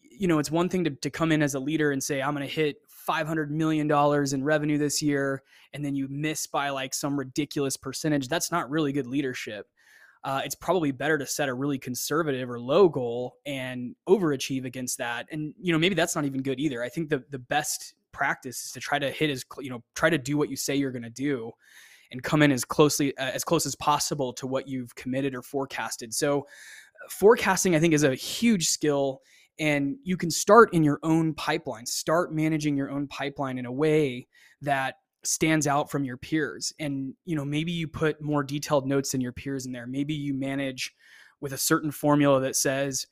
you 0.00 0.28
know, 0.28 0.38
it's 0.38 0.50
one 0.50 0.68
thing 0.68 0.84
to, 0.84 0.90
to 0.90 1.10
come 1.10 1.32
in 1.32 1.42
as 1.42 1.54
a 1.54 1.58
leader 1.58 1.90
and 1.90 2.00
say, 2.00 2.22
I'm 2.22 2.36
going 2.36 2.46
to 2.46 2.54
hit 2.54 2.76
$500 3.08 3.48
million 3.48 3.90
in 4.32 4.44
revenue 4.44 4.78
this 4.78 5.02
year, 5.02 5.42
and 5.72 5.84
then 5.84 5.96
you 5.96 6.06
miss 6.08 6.46
by 6.46 6.70
like 6.70 6.94
some 6.94 7.18
ridiculous 7.18 7.76
percentage. 7.76 8.28
That's 8.28 8.52
not 8.52 8.70
really 8.70 8.92
good 8.92 9.08
leadership. 9.08 9.66
Uh, 10.24 10.40
it's 10.44 10.54
probably 10.54 10.90
better 10.90 11.18
to 11.18 11.26
set 11.26 11.48
a 11.48 11.54
really 11.54 11.78
conservative 11.78 12.48
or 12.50 12.58
low 12.58 12.88
goal 12.88 13.36
and 13.44 13.94
overachieve 14.08 14.64
against 14.64 14.96
that. 14.98 15.26
And, 15.30 15.52
you 15.60 15.72
know, 15.72 15.78
maybe 15.78 15.94
that's 15.94 16.16
not 16.16 16.24
even 16.24 16.42
good 16.42 16.58
either. 16.58 16.82
I 16.82 16.88
think 16.88 17.10
the, 17.10 17.22
the 17.30 17.38
best 17.38 17.94
practice 18.10 18.64
is 18.64 18.72
to 18.72 18.80
try 18.80 18.98
to 18.98 19.10
hit 19.10 19.28
as, 19.28 19.44
you 19.60 19.68
know, 19.68 19.82
try 19.94 20.08
to 20.08 20.16
do 20.16 20.38
what 20.38 20.48
you 20.48 20.56
say 20.56 20.74
you're 20.76 20.92
going 20.92 21.02
to 21.02 21.10
do 21.10 21.52
and 22.10 22.22
come 22.22 22.40
in 22.40 22.50
as 22.52 22.64
closely, 22.64 23.16
uh, 23.18 23.30
as 23.32 23.44
close 23.44 23.66
as 23.66 23.74
possible 23.76 24.32
to 24.32 24.46
what 24.46 24.66
you've 24.66 24.94
committed 24.94 25.34
or 25.34 25.42
forecasted. 25.42 26.14
So, 26.14 26.46
forecasting, 27.10 27.76
I 27.76 27.80
think, 27.80 27.92
is 27.92 28.04
a 28.04 28.14
huge 28.14 28.68
skill 28.68 29.20
and 29.58 29.96
you 30.02 30.16
can 30.16 30.30
start 30.30 30.72
in 30.72 30.82
your 30.82 30.98
own 31.02 31.32
pipeline 31.34 31.86
start 31.86 32.32
managing 32.32 32.76
your 32.76 32.90
own 32.90 33.06
pipeline 33.06 33.58
in 33.58 33.66
a 33.66 33.72
way 33.72 34.26
that 34.62 34.96
stands 35.26 35.66
out 35.66 35.90
from 35.90 36.04
your 36.04 36.16
peers 36.16 36.72
and 36.78 37.14
you 37.24 37.36
know 37.36 37.44
maybe 37.44 37.72
you 37.72 37.88
put 37.88 38.20
more 38.20 38.42
detailed 38.42 38.86
notes 38.86 39.12
than 39.12 39.20
your 39.20 39.32
peers 39.32 39.66
in 39.66 39.72
there. 39.72 39.86
Maybe 39.86 40.14
you 40.14 40.34
manage 40.34 40.94
with 41.40 41.52
a 41.52 41.58
certain 41.58 41.90
formula 41.90 42.40
that 42.40 42.56
says 42.56 43.06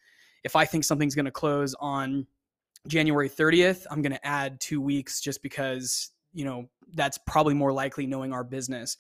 if 0.45 0.57
i 0.57 0.65
think 0.65 0.85
something's 0.85 1.15
going 1.15 1.27
to 1.27 1.31
close 1.31 1.75
on 1.81 2.27
january 2.89 3.29
30th 3.29 3.85
i'm 3.91 4.01
going 4.01 4.13
to 4.13 4.27
add 4.27 4.59
two 4.59 4.81
weeks 4.81 5.21
just 5.21 5.43
because 5.43 6.13
you 6.33 6.45
know 6.45 6.69
that's 6.95 7.19
probably 7.27 7.55
more 7.55 7.73
likely 7.73 8.07
knowing 8.07 8.33
our 8.33 8.45
business. 8.45 8.97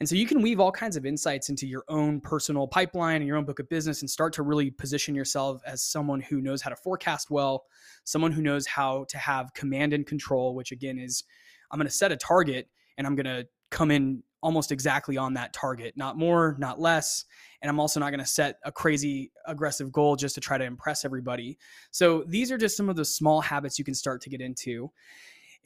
And 0.00 0.08
so 0.08 0.14
you 0.14 0.26
can 0.26 0.42
weave 0.42 0.60
all 0.60 0.72
kinds 0.72 0.96
of 0.96 1.06
insights 1.06 1.48
into 1.48 1.66
your 1.66 1.84
own 1.88 2.20
personal 2.20 2.66
pipeline 2.66 3.16
and 3.16 3.26
your 3.26 3.36
own 3.36 3.44
book 3.44 3.60
of 3.60 3.68
business 3.68 4.02
and 4.02 4.10
start 4.10 4.32
to 4.34 4.42
really 4.42 4.70
position 4.70 5.14
yourself 5.14 5.62
as 5.66 5.82
someone 5.82 6.20
who 6.20 6.40
knows 6.40 6.60
how 6.60 6.70
to 6.70 6.76
forecast 6.76 7.30
well, 7.30 7.64
someone 8.04 8.32
who 8.32 8.42
knows 8.42 8.66
how 8.66 9.04
to 9.08 9.18
have 9.18 9.54
command 9.54 9.92
and 9.92 10.06
control, 10.06 10.54
which 10.54 10.72
again 10.72 10.98
is 10.98 11.24
I'm 11.70 11.78
going 11.78 11.86
to 11.86 11.92
set 11.92 12.12
a 12.12 12.16
target 12.16 12.68
and 12.98 13.06
I'm 13.06 13.14
going 13.14 13.26
to 13.26 13.46
come 13.70 13.90
in 13.90 14.22
almost 14.42 14.70
exactly 14.70 15.16
on 15.16 15.34
that 15.34 15.52
target, 15.52 15.94
not 15.96 16.16
more, 16.16 16.56
not 16.58 16.80
less. 16.80 17.24
And 17.62 17.68
I'm 17.68 17.80
also 17.80 17.98
not 17.98 18.10
going 18.10 18.20
to 18.20 18.26
set 18.26 18.58
a 18.64 18.70
crazy 18.70 19.32
aggressive 19.46 19.90
goal 19.90 20.14
just 20.14 20.34
to 20.36 20.40
try 20.40 20.56
to 20.56 20.64
impress 20.64 21.04
everybody. 21.04 21.58
So 21.90 22.24
these 22.28 22.52
are 22.52 22.58
just 22.58 22.76
some 22.76 22.88
of 22.88 22.96
the 22.96 23.04
small 23.04 23.40
habits 23.40 23.78
you 23.78 23.84
can 23.84 23.94
start 23.94 24.20
to 24.22 24.30
get 24.30 24.40
into. 24.40 24.92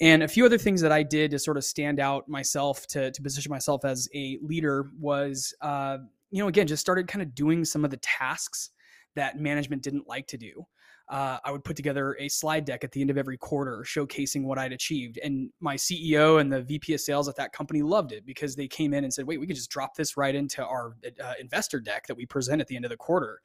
And 0.01 0.23
a 0.23 0.29
few 0.29 0.47
other 0.47 0.57
things 0.57 0.81
that 0.81 0.93
I 0.93 1.03
did 1.03 1.31
to 1.33 1.39
sort 1.39 1.59
of 1.59 1.65
stand 1.65 2.01
out 2.01 2.27
myself 2.27 2.87
to, 2.89 3.11
to 3.11 3.23
position 3.23 3.51
myself 3.51 3.85
as 3.85 4.09
a 4.15 4.39
leader 4.41 4.91
was, 4.99 5.55
uh, 5.61 5.99
you 6.31 6.43
know, 6.43 6.49
again, 6.49 6.67
just 6.67 6.81
started 6.81 7.07
kind 7.07 7.21
of 7.21 7.35
doing 7.35 7.67
some 7.67 7.85
of 7.85 7.91
the 7.91 7.99
tasks 7.99 8.71
that 9.15 9.39
management 9.39 9.83
didn't 9.83 10.09
like 10.09 10.27
to 10.29 10.39
do. 10.39 10.67
Uh, 11.11 11.39
I 11.45 11.51
would 11.51 11.65
put 11.65 11.75
together 11.75 12.17
a 12.21 12.29
slide 12.29 12.65
deck 12.65 12.85
at 12.85 12.93
the 12.93 13.01
end 13.01 13.11
of 13.11 13.19
every 13.19 13.37
quarter 13.37 13.85
showcasing 13.85 14.45
what 14.45 14.59
I'd 14.59 14.73
achieved. 14.73 15.19
And 15.25 15.51
my 15.59 15.75
CEO 15.75 16.41
and 16.41 16.53
the 16.53 16.63
VP 16.63 16.95
of 16.95 17.01
sales 17.01 17.29
at 17.29 17.35
that 17.35 17.53
company 17.53 17.83
loved 17.83 18.13
it 18.13 18.25
because 18.25 18.55
they 18.55 18.69
came 18.69 18.95
in 18.95 19.03
and 19.03 19.13
said, 19.13 19.27
wait, 19.27 19.41
we 19.41 19.47
can 19.49 19.57
just 19.57 19.71
drop 19.71 19.97
this 19.97 20.17
right 20.17 20.35
into 20.35 20.65
our 20.65 20.95
uh, 21.23 21.33
investor 21.41 21.81
deck 21.81 22.07
that 22.07 22.17
we 22.17 22.27
present 22.27 22.61
at 22.61 22.69
the 22.69 22.77
end 22.77 22.85
of 22.85 22.93
the 22.93 22.97
quarter. 22.97 23.41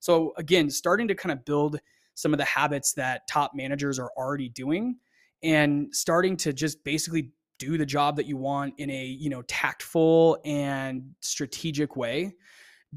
So, 0.00 0.32
again, 0.38 0.70
starting 0.70 1.06
to 1.08 1.14
kind 1.14 1.30
of 1.30 1.44
build 1.44 1.78
some 2.14 2.32
of 2.32 2.38
the 2.38 2.44
habits 2.46 2.94
that 2.94 3.28
top 3.28 3.52
managers 3.54 3.98
are 3.98 4.10
already 4.16 4.48
doing 4.48 4.96
and 5.42 5.94
starting 5.94 6.38
to 6.38 6.54
just 6.54 6.82
basically 6.84 7.32
do 7.58 7.76
the 7.76 7.86
job 7.86 8.16
that 8.16 8.26
you 8.26 8.36
want 8.36 8.74
in 8.78 8.90
a 8.90 9.04
you 9.04 9.28
know 9.28 9.42
tactful 9.42 10.38
and 10.44 11.02
strategic 11.20 11.94
way 11.96 12.34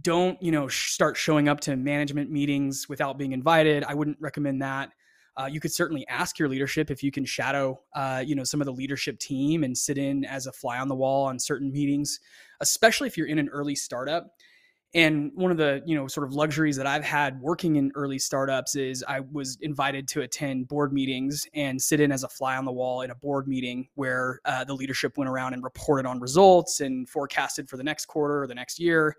don't 0.02 0.42
you 0.42 0.52
know 0.52 0.68
start 0.68 1.16
showing 1.16 1.48
up 1.48 1.60
to 1.60 1.76
management 1.76 2.32
meetings 2.32 2.90
without 2.90 3.18
being 3.18 3.32
invited 3.32 3.84
i 3.84 3.94
wouldn't 3.94 4.18
recommend 4.20 4.62
that. 4.62 4.90
Uh, 5.36 5.48
you 5.48 5.60
could 5.60 5.74
certainly 5.74 6.06
ask 6.10 6.38
your 6.38 6.48
leadership 6.48 6.92
if 6.92 7.02
you 7.02 7.12
can 7.12 7.26
shadow 7.26 7.80
uh, 7.96 8.24
you 8.26 8.36
know 8.36 8.44
some 8.44 8.62
of 8.62 8.66
the 8.66 8.74
leadership 8.74 9.18
team 9.18 9.64
and 9.64 9.76
sit 9.76 9.98
in 9.98 10.24
as 10.26 10.46
a 10.46 10.52
fly 10.52 10.78
on 10.78 10.88
the 10.88 10.96
wall 10.96 11.26
on 11.26 11.40
certain 11.40 11.72
meetings 11.72 12.20
especially 12.64 13.08
if 13.08 13.18
you're 13.18 13.28
in 13.28 13.38
an 13.38 13.50
early 13.50 13.76
startup. 13.76 14.32
And 14.96 15.32
one 15.34 15.50
of 15.50 15.58
the 15.58 15.82
you 15.88 15.96
know 15.96 16.08
sort 16.08 16.28
of 16.28 16.34
luxuries 16.34 16.78
that 16.78 16.86
i've 16.86 17.04
had 17.04 17.42
working 17.42 17.78
in 17.78 17.92
early 17.96 18.20
startups 18.20 18.76
is 18.76 19.04
i 19.08 19.22
was 19.32 19.58
invited 19.62 20.08
to 20.10 20.22
attend 20.22 20.68
board 20.68 20.94
meetings 20.94 21.48
and 21.56 21.82
sit 21.82 22.00
in 22.00 22.12
as 22.12 22.24
a 22.24 22.30
fly 22.30 22.56
on 22.58 22.64
the 22.64 22.72
wall 22.72 23.02
in 23.02 23.10
a 23.10 23.16
board 23.16 23.48
meeting 23.48 23.88
where 23.96 24.40
uh, 24.46 24.64
the 24.64 24.74
leadership 24.76 25.18
went 25.18 25.28
around 25.28 25.54
and 25.54 25.64
reported 25.64 26.08
on 26.08 26.20
results 26.20 26.80
and 26.80 27.10
forecasted 27.10 27.68
for 27.68 27.76
the 27.76 27.84
next 27.84 28.06
quarter 28.06 28.44
or 28.44 28.48
the 28.48 28.54
next 28.54 28.80
year 28.80 29.16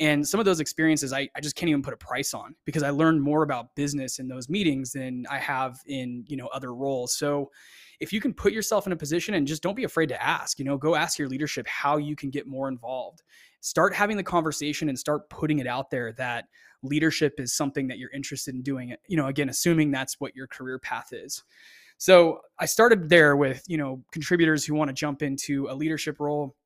and 0.00 0.26
some 0.26 0.40
of 0.40 0.46
those 0.46 0.60
experiences 0.60 1.12
I, 1.12 1.28
I 1.36 1.40
just 1.40 1.54
can't 1.54 1.68
even 1.68 1.82
put 1.82 1.94
a 1.94 1.98
price 1.98 2.34
on 2.34 2.54
because 2.64 2.82
I 2.82 2.90
learned 2.90 3.22
more 3.22 3.42
about 3.42 3.74
business 3.76 4.18
in 4.18 4.28
those 4.28 4.48
meetings 4.48 4.92
than 4.92 5.26
I 5.30 5.38
have 5.38 5.78
in, 5.86 6.24
you 6.26 6.36
know, 6.36 6.48
other 6.48 6.74
roles. 6.74 7.16
So 7.16 7.50
if 8.00 8.12
you 8.12 8.20
can 8.20 8.32
put 8.32 8.52
yourself 8.52 8.86
in 8.86 8.92
a 8.92 8.96
position 8.96 9.34
and 9.34 9.46
just 9.46 9.62
don't 9.62 9.76
be 9.76 9.84
afraid 9.84 10.08
to 10.08 10.22
ask, 10.22 10.58
you 10.58 10.64
know, 10.64 10.76
go 10.76 10.94
ask 10.94 11.18
your 11.18 11.28
leadership 11.28 11.66
how 11.66 11.98
you 11.98 12.16
can 12.16 12.30
get 12.30 12.46
more 12.46 12.68
involved. 12.68 13.22
Start 13.60 13.94
having 13.94 14.16
the 14.16 14.24
conversation 14.24 14.88
and 14.88 14.98
start 14.98 15.28
putting 15.30 15.58
it 15.58 15.66
out 15.66 15.90
there 15.90 16.12
that 16.14 16.46
leadership 16.82 17.34
is 17.38 17.52
something 17.52 17.86
that 17.88 17.98
you're 17.98 18.10
interested 18.10 18.54
in 18.54 18.62
doing. 18.62 18.94
You 19.06 19.16
know, 19.16 19.26
again, 19.26 19.48
assuming 19.48 19.90
that's 19.90 20.18
what 20.18 20.34
your 20.34 20.48
career 20.48 20.78
path 20.78 21.12
is. 21.12 21.44
So 21.98 22.40
I 22.58 22.66
started 22.66 23.08
there 23.08 23.36
with, 23.36 23.62
you 23.68 23.76
know, 23.76 24.02
contributors 24.10 24.64
who 24.64 24.74
want 24.74 24.88
to 24.88 24.94
jump 24.94 25.22
into 25.22 25.68
a 25.70 25.74
leadership 25.74 26.18
role 26.18 26.56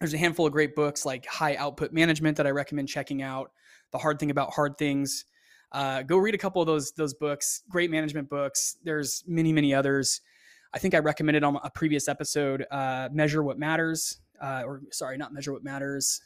there's 0.00 0.14
a 0.14 0.18
handful 0.18 0.46
of 0.46 0.52
great 0.52 0.74
books 0.74 1.04
like 1.04 1.26
High 1.26 1.56
Output 1.56 1.92
Management 1.92 2.36
that 2.36 2.46
I 2.46 2.50
recommend 2.50 2.88
checking 2.88 3.22
out. 3.22 3.52
The 3.90 3.98
Hard 3.98 4.18
Thing 4.18 4.30
About 4.30 4.52
Hard 4.52 4.76
Things. 4.78 5.24
Uh, 5.72 6.02
go 6.02 6.16
read 6.18 6.34
a 6.34 6.38
couple 6.38 6.62
of 6.62 6.66
those 6.66 6.92
those 6.92 7.14
books. 7.14 7.62
Great 7.68 7.90
management 7.90 8.28
books. 8.28 8.76
There's 8.84 9.24
many 9.26 9.52
many 9.52 9.74
others. 9.74 10.20
I 10.72 10.78
think 10.78 10.94
I 10.94 10.98
recommended 10.98 11.42
on 11.44 11.58
a 11.62 11.70
previous 11.70 12.08
episode. 12.08 12.66
Uh, 12.70 13.08
Measure 13.12 13.42
What 13.42 13.58
Matters, 13.58 14.18
uh, 14.40 14.62
or 14.64 14.82
sorry, 14.90 15.16
not 15.16 15.32
Measure 15.32 15.52
What 15.52 15.64
Matters. 15.64 16.20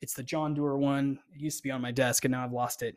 It's 0.00 0.14
the 0.14 0.22
John 0.22 0.54
Doerr 0.54 0.76
one. 0.76 1.18
It 1.34 1.40
used 1.40 1.58
to 1.58 1.62
be 1.62 1.70
on 1.70 1.80
my 1.80 1.92
desk, 1.92 2.24
and 2.24 2.32
now 2.32 2.44
I've 2.44 2.52
lost 2.52 2.82
it. 2.82 2.96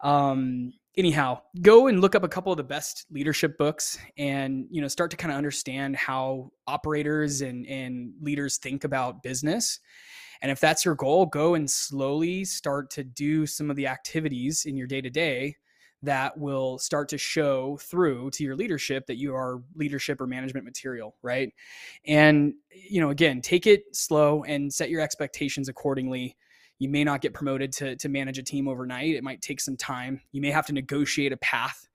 Um, 0.00 0.72
anyhow, 0.96 1.40
go 1.62 1.86
and 1.86 2.00
look 2.00 2.14
up 2.14 2.24
a 2.24 2.28
couple 2.28 2.52
of 2.52 2.56
the 2.56 2.64
best 2.64 3.06
leadership 3.10 3.58
books, 3.58 3.98
and 4.16 4.66
you 4.70 4.80
know, 4.80 4.88
start 4.88 5.10
to 5.12 5.16
kind 5.16 5.32
of 5.32 5.38
understand 5.38 5.96
how 5.96 6.50
operators 6.66 7.40
and 7.40 7.66
and 7.66 8.12
leaders 8.20 8.58
think 8.58 8.84
about 8.84 9.22
business. 9.22 9.80
And 10.42 10.50
if 10.50 10.58
that's 10.58 10.84
your 10.84 10.94
goal, 10.94 11.26
go 11.26 11.54
and 11.54 11.70
slowly 11.70 12.44
start 12.44 12.90
to 12.92 13.04
do 13.04 13.46
some 13.46 13.68
of 13.70 13.76
the 13.76 13.86
activities 13.86 14.64
in 14.64 14.76
your 14.76 14.86
day 14.86 15.02
to 15.02 15.10
day 15.10 15.56
that 16.02 16.36
will 16.38 16.78
start 16.78 17.10
to 17.10 17.18
show 17.18 17.76
through 17.82 18.30
to 18.30 18.42
your 18.42 18.56
leadership 18.56 19.06
that 19.06 19.18
you 19.18 19.34
are 19.34 19.62
leadership 19.74 20.20
or 20.20 20.26
management 20.26 20.64
material, 20.64 21.14
right? 21.22 21.52
And 22.06 22.54
you 22.72 23.00
know, 23.00 23.10
again, 23.10 23.42
take 23.42 23.66
it 23.66 23.84
slow 23.94 24.42
and 24.44 24.72
set 24.72 24.90
your 24.90 25.02
expectations 25.02 25.68
accordingly. 25.68 26.36
You 26.80 26.88
may 26.88 27.04
not 27.04 27.20
get 27.20 27.32
promoted 27.32 27.70
to 27.74 27.94
to 27.94 28.08
manage 28.08 28.38
a 28.38 28.42
team 28.42 28.66
overnight. 28.66 29.14
It 29.14 29.22
might 29.22 29.40
take 29.40 29.60
some 29.60 29.76
time. 29.76 30.20
You 30.32 30.40
may 30.40 30.50
have 30.50 30.66
to 30.66 30.72
negotiate 30.72 31.32
a 31.32 31.36
path, 31.36 31.88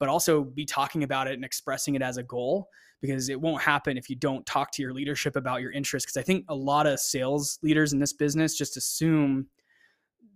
but 0.00 0.08
also 0.08 0.42
be 0.42 0.64
talking 0.64 1.04
about 1.04 1.28
it 1.28 1.34
and 1.34 1.44
expressing 1.44 1.94
it 1.94 2.02
as 2.02 2.16
a 2.16 2.24
goal 2.24 2.68
because 3.00 3.28
it 3.28 3.40
won't 3.40 3.62
happen 3.62 3.96
if 3.96 4.10
you 4.10 4.16
don't 4.16 4.44
talk 4.44 4.72
to 4.72 4.82
your 4.82 4.92
leadership 4.92 5.36
about 5.36 5.62
your 5.62 5.70
interests 5.70 6.06
because 6.06 6.20
I 6.20 6.24
think 6.24 6.44
a 6.48 6.54
lot 6.54 6.86
of 6.86 6.98
sales 6.98 7.58
leaders 7.62 7.92
in 7.92 8.00
this 8.00 8.12
business 8.12 8.56
just 8.56 8.76
assume 8.76 9.46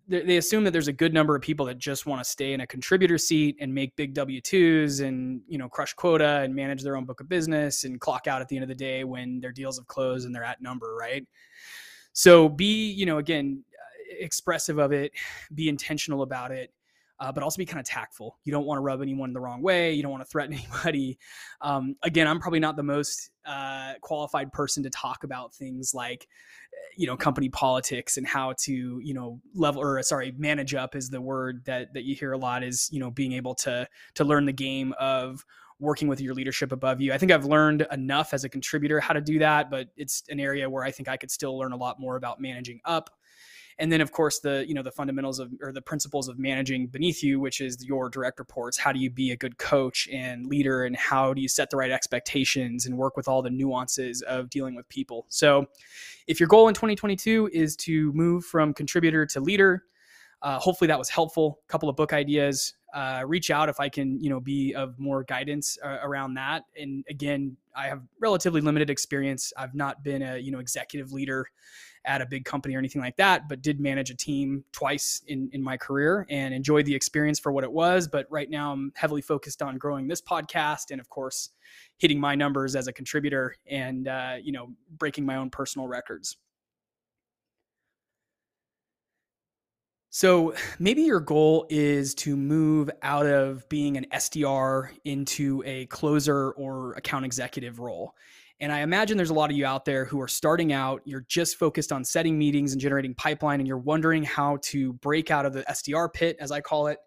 they 0.06 0.36
assume 0.36 0.64
that 0.64 0.72
there's 0.72 0.88
a 0.88 0.92
good 0.92 1.14
number 1.14 1.34
of 1.34 1.40
people 1.40 1.64
that 1.64 1.78
just 1.78 2.04
want 2.04 2.22
to 2.22 2.28
stay 2.28 2.52
in 2.52 2.60
a 2.60 2.66
contributor 2.66 3.16
seat 3.16 3.56
and 3.58 3.74
make 3.74 3.96
big 3.96 4.14
W2s 4.14 5.02
and, 5.02 5.40
you 5.48 5.56
know, 5.56 5.66
crush 5.66 5.94
quota 5.94 6.40
and 6.40 6.54
manage 6.54 6.82
their 6.82 6.96
own 6.96 7.06
book 7.06 7.20
of 7.20 7.28
business 7.28 7.84
and 7.84 8.00
clock 8.00 8.26
out 8.26 8.42
at 8.42 8.48
the 8.48 8.56
end 8.56 8.62
of 8.62 8.68
the 8.68 8.74
day 8.74 9.04
when 9.04 9.40
their 9.40 9.52
deals 9.52 9.78
have 9.78 9.86
closed 9.86 10.26
and 10.26 10.34
they're 10.34 10.44
at 10.44 10.60
number, 10.60 10.94
right? 10.94 11.26
So 12.12 12.50
be, 12.50 12.90
you 12.90 13.06
know, 13.06 13.16
again, 13.16 13.64
expressive 14.18 14.78
of 14.78 14.92
it, 14.92 15.12
be 15.54 15.68
intentional 15.68 16.22
about 16.22 16.50
it 16.50 16.72
uh, 17.20 17.30
but 17.30 17.42
also 17.42 17.58
be 17.58 17.64
kind 17.64 17.80
of 17.80 17.86
tactful. 17.86 18.38
You 18.44 18.52
don't 18.52 18.66
want 18.66 18.78
to 18.78 18.82
rub 18.82 19.00
anyone 19.00 19.32
the 19.32 19.40
wrong 19.40 19.62
way. 19.62 19.92
You 19.92 20.02
don't 20.02 20.10
want 20.10 20.22
to 20.22 20.28
threaten 20.28 20.54
anybody. 20.58 21.18
Um, 21.60 21.96
again, 22.02 22.26
I'm 22.26 22.40
probably 22.40 22.60
not 22.60 22.76
the 22.76 22.82
most 22.82 23.30
uh, 23.46 23.94
qualified 24.00 24.52
person 24.52 24.82
to 24.82 24.90
talk 24.90 25.24
about 25.24 25.54
things 25.54 25.94
like, 25.94 26.26
eh, 26.72 26.94
you 26.96 27.06
know, 27.06 27.16
company 27.16 27.48
politics 27.48 28.16
and 28.16 28.26
how 28.26 28.54
to, 28.58 29.00
you 29.02 29.14
know, 29.14 29.40
level 29.54 29.80
or 29.80 30.02
sorry, 30.02 30.34
manage 30.36 30.74
up 30.74 30.96
is 30.96 31.08
the 31.08 31.20
word 31.20 31.64
that 31.66 31.94
that 31.94 32.04
you 32.04 32.14
hear 32.14 32.32
a 32.32 32.38
lot. 32.38 32.64
Is 32.64 32.88
you 32.90 33.00
know 33.00 33.10
being 33.10 33.32
able 33.32 33.54
to 33.56 33.88
to 34.14 34.24
learn 34.24 34.44
the 34.44 34.52
game 34.52 34.94
of 34.98 35.44
working 35.80 36.08
with 36.08 36.20
your 36.20 36.34
leadership 36.34 36.72
above 36.72 37.00
you. 37.00 37.12
I 37.12 37.18
think 37.18 37.32
I've 37.32 37.44
learned 37.44 37.86
enough 37.90 38.32
as 38.32 38.44
a 38.44 38.48
contributor 38.48 39.00
how 39.00 39.12
to 39.12 39.20
do 39.20 39.40
that, 39.40 39.70
but 39.70 39.88
it's 39.96 40.22
an 40.28 40.38
area 40.38 40.70
where 40.70 40.84
I 40.84 40.90
think 40.90 41.08
I 41.08 41.16
could 41.16 41.32
still 41.32 41.58
learn 41.58 41.72
a 41.72 41.76
lot 41.76 41.98
more 41.98 42.16
about 42.16 42.40
managing 42.40 42.80
up 42.84 43.10
and 43.78 43.90
then 43.90 44.00
of 44.00 44.12
course 44.12 44.40
the 44.40 44.64
you 44.66 44.74
know 44.74 44.82
the 44.82 44.90
fundamentals 44.90 45.38
of 45.38 45.50
or 45.60 45.72
the 45.72 45.80
principles 45.80 46.28
of 46.28 46.38
managing 46.38 46.86
beneath 46.86 47.22
you 47.22 47.40
which 47.40 47.60
is 47.60 47.84
your 47.84 48.08
direct 48.08 48.38
reports 48.38 48.78
how 48.78 48.92
do 48.92 48.98
you 48.98 49.10
be 49.10 49.30
a 49.30 49.36
good 49.36 49.58
coach 49.58 50.08
and 50.12 50.46
leader 50.46 50.84
and 50.84 50.96
how 50.96 51.32
do 51.34 51.40
you 51.40 51.48
set 51.48 51.70
the 51.70 51.76
right 51.76 51.90
expectations 51.90 52.86
and 52.86 52.96
work 52.96 53.16
with 53.16 53.28
all 53.28 53.42
the 53.42 53.50
nuances 53.50 54.22
of 54.22 54.50
dealing 54.50 54.74
with 54.74 54.88
people 54.88 55.26
so 55.28 55.66
if 56.26 56.40
your 56.40 56.48
goal 56.48 56.68
in 56.68 56.74
2022 56.74 57.50
is 57.52 57.76
to 57.76 58.12
move 58.12 58.44
from 58.44 58.72
contributor 58.72 59.26
to 59.26 59.40
leader 59.40 59.84
uh, 60.42 60.58
hopefully 60.58 60.88
that 60.88 60.98
was 60.98 61.08
helpful 61.08 61.60
a 61.68 61.72
couple 61.72 61.88
of 61.88 61.96
book 61.96 62.12
ideas 62.12 62.74
uh, 62.94 63.24
reach 63.26 63.50
out 63.50 63.68
if 63.68 63.80
I 63.80 63.88
can, 63.88 64.20
you 64.22 64.30
know, 64.30 64.38
be 64.38 64.72
of 64.72 64.96
more 65.00 65.24
guidance 65.24 65.76
uh, 65.84 65.98
around 66.02 66.34
that. 66.34 66.62
And 66.80 67.04
again, 67.10 67.56
I 67.76 67.88
have 67.88 68.02
relatively 68.20 68.60
limited 68.60 68.88
experience. 68.88 69.52
I've 69.56 69.74
not 69.74 70.04
been 70.04 70.22
a, 70.22 70.38
you 70.38 70.52
know, 70.52 70.60
executive 70.60 71.12
leader 71.12 71.48
at 72.04 72.20
a 72.20 72.26
big 72.26 72.44
company 72.44 72.74
or 72.74 72.78
anything 72.78 73.00
like 73.00 73.16
that, 73.16 73.48
but 73.48 73.62
did 73.62 73.80
manage 73.80 74.10
a 74.10 74.14
team 74.14 74.64
twice 74.72 75.22
in, 75.26 75.48
in 75.52 75.62
my 75.62 75.76
career 75.76 76.26
and 76.30 76.52
enjoyed 76.54 76.84
the 76.86 76.94
experience 76.94 77.38
for 77.38 77.52
what 77.52 77.64
it 77.64 77.72
was. 77.72 78.08
But 78.08 78.26
right 78.30 78.50
now 78.50 78.72
I'm 78.72 78.92
heavily 78.94 79.22
focused 79.22 79.62
on 79.62 79.78
growing 79.78 80.06
this 80.06 80.20
podcast 80.20 80.90
and 80.90 81.00
of 81.00 81.08
course 81.08 81.50
hitting 81.98 82.20
my 82.20 82.34
numbers 82.34 82.76
as 82.76 82.86
a 82.86 82.92
contributor 82.92 83.56
and, 83.66 84.08
uh, 84.08 84.34
you 84.42 84.52
know, 84.52 84.68
breaking 84.98 85.24
my 85.24 85.36
own 85.36 85.50
personal 85.50 85.88
records. 85.88 86.36
So 90.14 90.54
maybe 90.78 91.02
your 91.02 91.18
goal 91.18 91.66
is 91.70 92.14
to 92.16 92.36
move 92.36 92.88
out 93.02 93.26
of 93.26 93.68
being 93.68 93.96
an 93.96 94.06
SDR 94.12 94.90
into 95.04 95.60
a 95.66 95.86
closer 95.86 96.52
or 96.52 96.92
account 96.92 97.24
executive 97.24 97.80
role. 97.80 98.14
And 98.60 98.72
I 98.72 98.80
imagine 98.80 99.16
there's 99.16 99.30
a 99.30 99.34
lot 99.34 99.50
of 99.50 99.56
you 99.56 99.66
out 99.66 99.84
there 99.84 100.04
who 100.04 100.20
are 100.20 100.28
starting 100.28 100.72
out, 100.72 101.02
you're 101.04 101.26
just 101.28 101.58
focused 101.58 101.92
on 101.92 102.04
setting 102.04 102.38
meetings 102.38 102.72
and 102.72 102.80
generating 102.80 103.14
pipeline, 103.14 103.60
and 103.60 103.66
you're 103.66 103.76
wondering 103.76 104.22
how 104.22 104.58
to 104.62 104.92
break 104.94 105.30
out 105.30 105.44
of 105.44 105.52
the 105.52 105.64
SDR 105.64 106.12
pit, 106.12 106.36
as 106.38 106.52
I 106.52 106.60
call 106.60 106.86
it, 106.86 106.98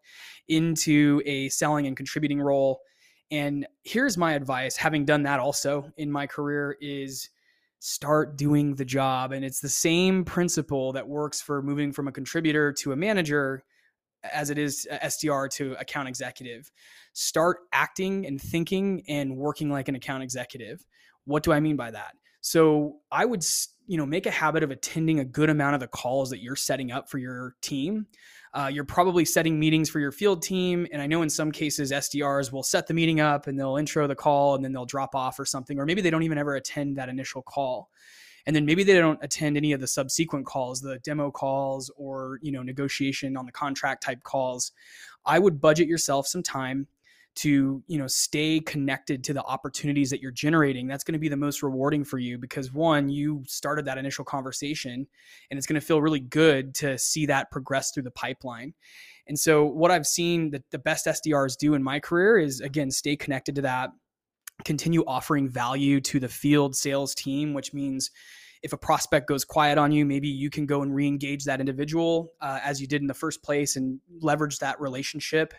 into 0.50 1.22
a 1.26 1.50
selling 1.50 1.88
and 1.88 1.96
contributing 1.96 2.42
role. 2.42 2.82
And 3.32 3.66
here's 3.84 4.18
my 4.18 4.34
advice, 4.34 4.76
having 4.76 5.06
done 5.06 5.24
that 5.24 5.40
also 5.40 5.92
in 5.98 6.12
my 6.12 6.28
career, 6.28 6.78
is 6.82 7.30
start 7.80 8.38
doing 8.38 8.76
the 8.76 8.86
job. 8.86 9.32
And 9.32 9.46
it's 9.46 9.60
the 9.60 9.70
same 9.70 10.26
principle 10.26 10.94
that 10.94 11.08
works 11.08 11.42
for 11.42 11.62
moving 11.62 11.92
from 11.92 12.08
a 12.08 12.12
contributor 12.12 12.74
to 12.74 12.92
a 12.92 12.96
manager 12.96 13.64
as 14.34 14.50
it 14.50 14.58
is 14.58 14.88
SDR 14.92 15.50
to 15.52 15.74
account 15.80 16.08
executive. 16.08 16.72
Start 17.14 17.60
acting 17.72 18.26
and 18.26 18.42
thinking 18.42 19.04
and 19.08 19.38
working 19.38 19.70
like 19.70 19.88
an 19.88 19.96
account 19.96 20.24
executive. 20.24 20.86
What 21.28 21.44
do 21.44 21.52
I 21.52 21.60
mean 21.60 21.76
by 21.76 21.92
that? 21.92 22.16
So 22.40 23.00
I 23.12 23.26
would, 23.26 23.44
you 23.88 23.98
know, 23.98 24.06
make 24.06 24.26
a 24.26 24.32
habit 24.32 24.64
of 24.64 24.72
attending 24.72 25.20
a 25.20 25.26
good 25.26 25.50
amount 25.50 25.76
of 25.76 25.82
the 25.82 25.88
calls 25.88 26.30
that 26.30 26.42
you're 26.42 26.56
setting 26.56 26.92
up 26.92 27.10
for 27.10 27.18
your 27.18 27.56
team. 27.62 28.08
Uh, 28.54 28.70
you're 28.72 28.86
probably 28.86 29.26
setting 29.26 29.60
meetings 29.60 29.90
for 29.90 30.00
your 30.00 30.14
field 30.14 30.42
team. 30.42 30.88
And 30.94 31.02
I 31.02 31.08
know 31.08 31.22
in 31.22 31.30
some 31.30 31.52
cases, 31.52 31.92
SDRs 31.92 32.54
will 32.54 32.64
set 32.64 32.88
the 32.88 32.94
meeting 32.94 33.20
up 33.20 33.48
and 33.48 33.60
they'll 33.60 33.76
intro 33.76 34.08
the 34.08 34.16
call 34.16 34.56
and 34.56 34.64
then 34.64 34.72
they'll 34.72 34.86
drop 34.86 35.14
off 35.14 35.38
or 35.38 35.46
something, 35.46 35.78
or 35.78 35.86
maybe 35.86 36.02
they 36.02 36.10
don't 36.10 36.24
even 36.24 36.38
ever 36.38 36.56
attend 36.56 36.96
that 36.96 37.10
initial 37.10 37.42
call. 37.42 37.90
And 38.46 38.56
then 38.56 38.66
maybe 38.66 38.86
they 38.86 38.94
don't 38.94 39.20
attend 39.22 39.58
any 39.58 39.74
of 39.74 39.82
the 39.82 39.88
subsequent 39.88 40.46
calls, 40.46 40.80
the 40.80 41.00
demo 41.00 41.30
calls 41.30 41.92
or, 41.98 42.40
you 42.42 42.54
know, 42.54 42.64
negotiation 42.64 43.36
on 43.36 43.46
the 43.46 43.52
contract 43.52 44.02
type 44.02 44.24
calls. 44.24 44.72
I 45.26 45.38
would 45.38 45.60
budget 45.60 45.90
yourself 45.90 46.28
some 46.28 46.44
time 46.44 46.88
to 47.38 47.84
you 47.86 47.98
know 48.00 48.08
stay 48.08 48.60
connected 48.60 49.24
to 49.24 49.32
the 49.32 49.44
opportunities 49.44 50.10
that 50.10 50.22
you're 50.22 50.32
generating 50.32 50.88
that's 50.88 51.04
going 51.04 51.14
to 51.14 51.20
be 51.20 51.30
the 51.30 51.38
most 51.38 51.62
rewarding 51.62 52.04
for 52.04 52.18
you 52.18 52.38
because 52.38 52.74
one 52.74 53.10
you 53.10 53.44
started 53.48 53.86
that 53.86 53.98
initial 53.98 54.26
conversation 54.26 55.08
and 55.50 55.58
it's 55.58 55.68
going 55.68 55.80
to 55.80 55.86
feel 55.86 56.02
really 56.02 56.20
good 56.20 56.74
to 56.74 56.98
see 56.98 57.28
that 57.28 57.52
progress 57.52 57.92
through 57.92 58.04
the 58.04 58.12
pipeline. 58.12 58.74
And 59.28 59.38
so 59.38 59.66
what 59.66 59.92
i've 59.92 60.08
seen 60.08 60.50
that 60.52 60.64
the 60.72 60.80
best 60.80 61.06
sdrs 61.06 61.58
do 61.58 61.76
in 61.76 61.84
my 61.84 62.00
career 62.00 62.40
is 62.40 62.60
again 62.60 62.90
stay 62.90 63.16
connected 63.16 63.56
to 63.56 63.62
that 63.62 63.92
continue 64.66 65.04
offering 65.06 65.48
value 65.48 66.02
to 66.02 66.20
the 66.20 66.30
field 66.30 66.76
sales 66.76 67.14
team 67.14 67.54
which 67.54 67.74
means 67.74 68.10
if 68.64 68.74
a 68.74 68.78
prospect 68.78 69.28
goes 69.28 69.46
quiet 69.46 69.78
on 69.78 69.92
you, 69.92 70.04
maybe 70.04 70.28
you 70.28 70.50
can 70.50 70.66
go 70.66 70.82
and 70.82 70.94
re-engage 70.94 71.46
that 71.46 71.60
individual 71.60 72.34
uh, 72.42 72.60
as 72.64 72.82
you 72.82 72.88
did 72.88 73.02
in 73.02 73.08
the 73.08 73.14
first 73.14 73.44
place 73.44 73.76
and 73.76 74.00
leverage 74.20 74.58
that 74.58 74.82
relationship 74.82 75.54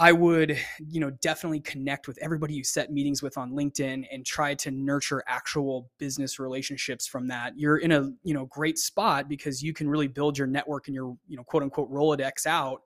I 0.00 0.12
would, 0.12 0.58
you 0.78 0.98
know, 0.98 1.10
definitely 1.10 1.60
connect 1.60 2.08
with 2.08 2.16
everybody 2.22 2.54
you 2.54 2.64
set 2.64 2.90
meetings 2.90 3.22
with 3.22 3.36
on 3.36 3.52
LinkedIn 3.52 4.06
and 4.10 4.24
try 4.24 4.54
to 4.54 4.70
nurture 4.70 5.22
actual 5.26 5.90
business 5.98 6.38
relationships 6.38 7.06
from 7.06 7.28
that. 7.28 7.52
You're 7.58 7.76
in 7.76 7.92
a, 7.92 8.10
you 8.22 8.32
know, 8.32 8.46
great 8.46 8.78
spot 8.78 9.28
because 9.28 9.62
you 9.62 9.74
can 9.74 9.90
really 9.90 10.08
build 10.08 10.38
your 10.38 10.46
network 10.46 10.88
and 10.88 10.94
your, 10.94 11.18
you 11.28 11.36
know, 11.36 11.44
quote 11.44 11.62
unquote 11.62 11.92
Rolodex 11.92 12.46
out 12.46 12.80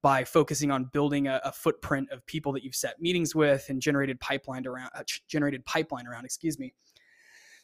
by 0.00 0.24
focusing 0.24 0.70
on 0.70 0.84
building 0.94 1.28
a, 1.28 1.42
a 1.44 1.52
footprint 1.52 2.08
of 2.10 2.24
people 2.24 2.52
that 2.52 2.64
you've 2.64 2.74
set 2.74 3.02
meetings 3.02 3.34
with 3.34 3.66
and 3.68 3.82
generated 3.82 4.18
pipeline 4.20 4.66
around, 4.66 4.88
uh, 4.94 5.02
generated 5.28 5.62
pipeline 5.66 6.06
around, 6.06 6.24
excuse 6.24 6.58
me. 6.58 6.72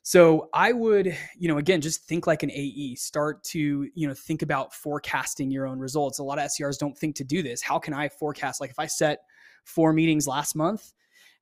So 0.02 0.48
I 0.52 0.72
would, 0.72 1.16
you 1.38 1.48
know, 1.48 1.58
again, 1.58 1.80
just 1.80 2.04
think 2.04 2.26
like 2.26 2.42
an 2.42 2.50
AE. 2.50 2.96
Start 2.96 3.42
to, 3.44 3.88
you 3.94 4.08
know, 4.08 4.14
think 4.14 4.42
about 4.42 4.74
forecasting 4.74 5.50
your 5.50 5.66
own 5.66 5.78
results. 5.78 6.18
A 6.18 6.24
lot 6.24 6.38
of 6.38 6.44
SDRs 6.44 6.78
don't 6.78 6.98
think 6.98 7.14
to 7.16 7.24
do 7.24 7.42
this. 7.42 7.62
How 7.62 7.78
can 7.78 7.94
I 7.94 8.08
forecast? 8.08 8.60
Like 8.60 8.70
if 8.70 8.78
I 8.78 8.86
set 8.86 9.20
four 9.64 9.92
meetings 9.92 10.26
last 10.26 10.56
month, 10.56 10.92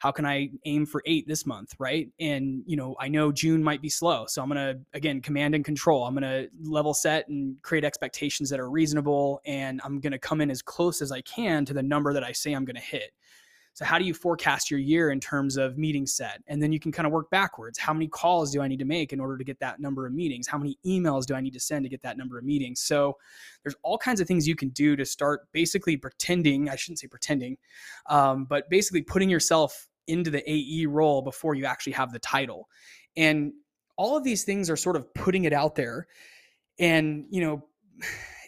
how 0.00 0.10
can 0.10 0.24
I 0.24 0.50
aim 0.64 0.86
for 0.86 1.02
eight 1.06 1.26
this 1.28 1.44
month, 1.46 1.74
right? 1.78 2.08
And 2.18 2.62
you 2.66 2.76
know, 2.76 2.96
I 2.98 3.08
know 3.08 3.32
June 3.32 3.62
might 3.62 3.82
be 3.82 3.90
slow, 3.90 4.24
so 4.26 4.42
I'm 4.42 4.48
gonna 4.48 4.76
again 4.94 5.20
command 5.20 5.54
and 5.54 5.64
control. 5.64 6.04
I'm 6.04 6.14
gonna 6.14 6.46
level 6.62 6.94
set 6.94 7.28
and 7.28 7.56
create 7.62 7.84
expectations 7.84 8.48
that 8.48 8.60
are 8.60 8.70
reasonable, 8.70 9.42
and 9.44 9.80
I'm 9.84 10.00
gonna 10.00 10.18
come 10.18 10.40
in 10.40 10.50
as 10.50 10.62
close 10.62 11.02
as 11.02 11.12
I 11.12 11.20
can 11.22 11.66
to 11.66 11.74
the 11.74 11.82
number 11.82 12.14
that 12.14 12.24
I 12.24 12.32
say 12.32 12.52
I'm 12.52 12.64
gonna 12.64 12.80
hit. 12.80 13.12
So 13.80 13.86
how 13.86 13.98
do 13.98 14.04
you 14.04 14.12
forecast 14.12 14.70
your 14.70 14.78
year 14.78 15.10
in 15.10 15.20
terms 15.20 15.56
of 15.56 15.78
meeting 15.78 16.06
set? 16.06 16.42
And 16.48 16.62
then 16.62 16.70
you 16.70 16.78
can 16.78 16.92
kind 16.92 17.06
of 17.06 17.12
work 17.14 17.30
backwards. 17.30 17.78
How 17.78 17.94
many 17.94 18.08
calls 18.08 18.52
do 18.52 18.60
I 18.60 18.68
need 18.68 18.78
to 18.80 18.84
make 18.84 19.14
in 19.14 19.20
order 19.20 19.38
to 19.38 19.42
get 19.42 19.58
that 19.60 19.80
number 19.80 20.04
of 20.04 20.12
meetings? 20.12 20.46
How 20.46 20.58
many 20.58 20.76
emails 20.84 21.24
do 21.24 21.32
I 21.32 21.40
need 21.40 21.54
to 21.54 21.60
send 21.60 21.86
to 21.86 21.88
get 21.88 22.02
that 22.02 22.18
number 22.18 22.36
of 22.36 22.44
meetings? 22.44 22.82
So 22.82 23.16
there's 23.62 23.76
all 23.82 23.96
kinds 23.96 24.20
of 24.20 24.28
things 24.28 24.46
you 24.46 24.54
can 24.54 24.68
do 24.68 24.96
to 24.96 25.06
start 25.06 25.50
basically 25.52 25.96
pretending, 25.96 26.68
I 26.68 26.76
shouldn't 26.76 26.98
say 26.98 27.06
pretending, 27.06 27.56
um, 28.10 28.44
but 28.44 28.68
basically 28.68 29.00
putting 29.00 29.30
yourself 29.30 29.88
into 30.06 30.30
the 30.30 30.42
AE 30.46 30.84
role 30.84 31.22
before 31.22 31.54
you 31.54 31.64
actually 31.64 31.94
have 31.94 32.12
the 32.12 32.18
title. 32.18 32.68
And 33.16 33.54
all 33.96 34.14
of 34.14 34.24
these 34.24 34.44
things 34.44 34.68
are 34.68 34.76
sort 34.76 34.96
of 34.96 35.14
putting 35.14 35.44
it 35.44 35.54
out 35.54 35.74
there. 35.74 36.06
And, 36.78 37.24
you 37.30 37.40
know, 37.40 37.64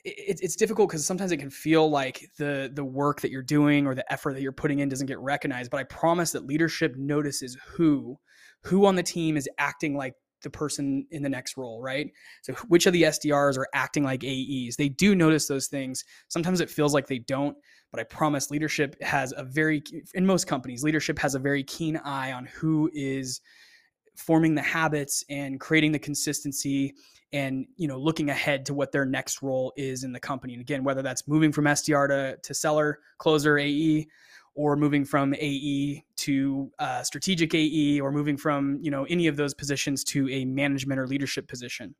it, 0.04 0.40
it's 0.42 0.56
difficult 0.56 0.88
because 0.88 1.06
sometimes 1.06 1.32
it 1.32 1.36
can 1.38 1.50
feel 1.50 1.88
like 1.88 2.28
the 2.38 2.70
the 2.72 2.84
work 2.84 3.20
that 3.20 3.30
you're 3.30 3.42
doing 3.42 3.86
or 3.86 3.94
the 3.94 4.10
effort 4.12 4.34
that 4.34 4.42
you're 4.42 4.52
putting 4.52 4.80
in 4.80 4.88
doesn't 4.88 5.06
get 5.06 5.18
recognized. 5.18 5.70
But 5.70 5.80
I 5.80 5.84
promise 5.84 6.32
that 6.32 6.46
leadership 6.46 6.96
notices 6.96 7.56
who 7.66 8.18
who 8.62 8.86
on 8.86 8.96
the 8.96 9.02
team 9.02 9.36
is 9.36 9.48
acting 9.58 9.96
like 9.96 10.14
the 10.42 10.50
person 10.50 11.06
in 11.10 11.22
the 11.22 11.28
next 11.28 11.56
role, 11.56 11.80
right? 11.80 12.10
So 12.42 12.52
which 12.68 12.86
of 12.86 12.92
the 12.92 13.04
SDRs 13.04 13.56
are 13.56 13.68
acting 13.74 14.02
like 14.02 14.24
AEs? 14.24 14.76
They 14.76 14.88
do 14.88 15.14
notice 15.14 15.46
those 15.46 15.68
things. 15.68 16.04
Sometimes 16.28 16.60
it 16.60 16.70
feels 16.70 16.94
like 16.94 17.06
they 17.06 17.20
don't, 17.20 17.56
but 17.92 18.00
I 18.00 18.04
promise 18.04 18.50
leadership 18.50 19.00
has 19.02 19.32
a 19.36 19.44
very 19.44 19.82
in 20.14 20.26
most 20.26 20.46
companies, 20.46 20.82
leadership 20.82 21.18
has 21.18 21.34
a 21.34 21.38
very 21.40 21.62
keen 21.62 21.96
eye 21.98 22.32
on 22.32 22.46
who 22.46 22.90
is 22.92 23.40
forming 24.16 24.54
the 24.54 24.62
habits 24.62 25.24
and 25.30 25.60
creating 25.60 25.92
the 25.92 25.98
consistency 25.98 26.94
and 27.32 27.66
you 27.76 27.88
know 27.88 27.98
looking 27.98 28.30
ahead 28.30 28.66
to 28.66 28.74
what 28.74 28.92
their 28.92 29.04
next 29.04 29.42
role 29.42 29.72
is 29.76 30.04
in 30.04 30.12
the 30.12 30.20
company. 30.20 30.54
And 30.54 30.60
again 30.60 30.84
whether 30.84 31.02
that's 31.02 31.26
moving 31.26 31.52
from 31.52 31.64
sdr 31.64 32.08
to, 32.08 32.36
to 32.36 32.54
seller 32.54 33.00
closer 33.18 33.58
ae 33.58 34.06
or 34.54 34.76
moving 34.76 35.04
from 35.04 35.34
ae 35.34 36.04
to 36.16 36.70
uh, 36.78 37.02
strategic 37.02 37.54
ae 37.54 38.00
or 38.00 38.12
moving 38.12 38.36
from 38.36 38.78
you 38.82 38.90
know 38.90 39.04
any 39.04 39.26
of 39.26 39.36
those 39.36 39.54
positions 39.54 40.04
to 40.04 40.28
a 40.28 40.44
management 40.44 41.00
or 41.00 41.06
leadership 41.06 41.48
position. 41.48 41.94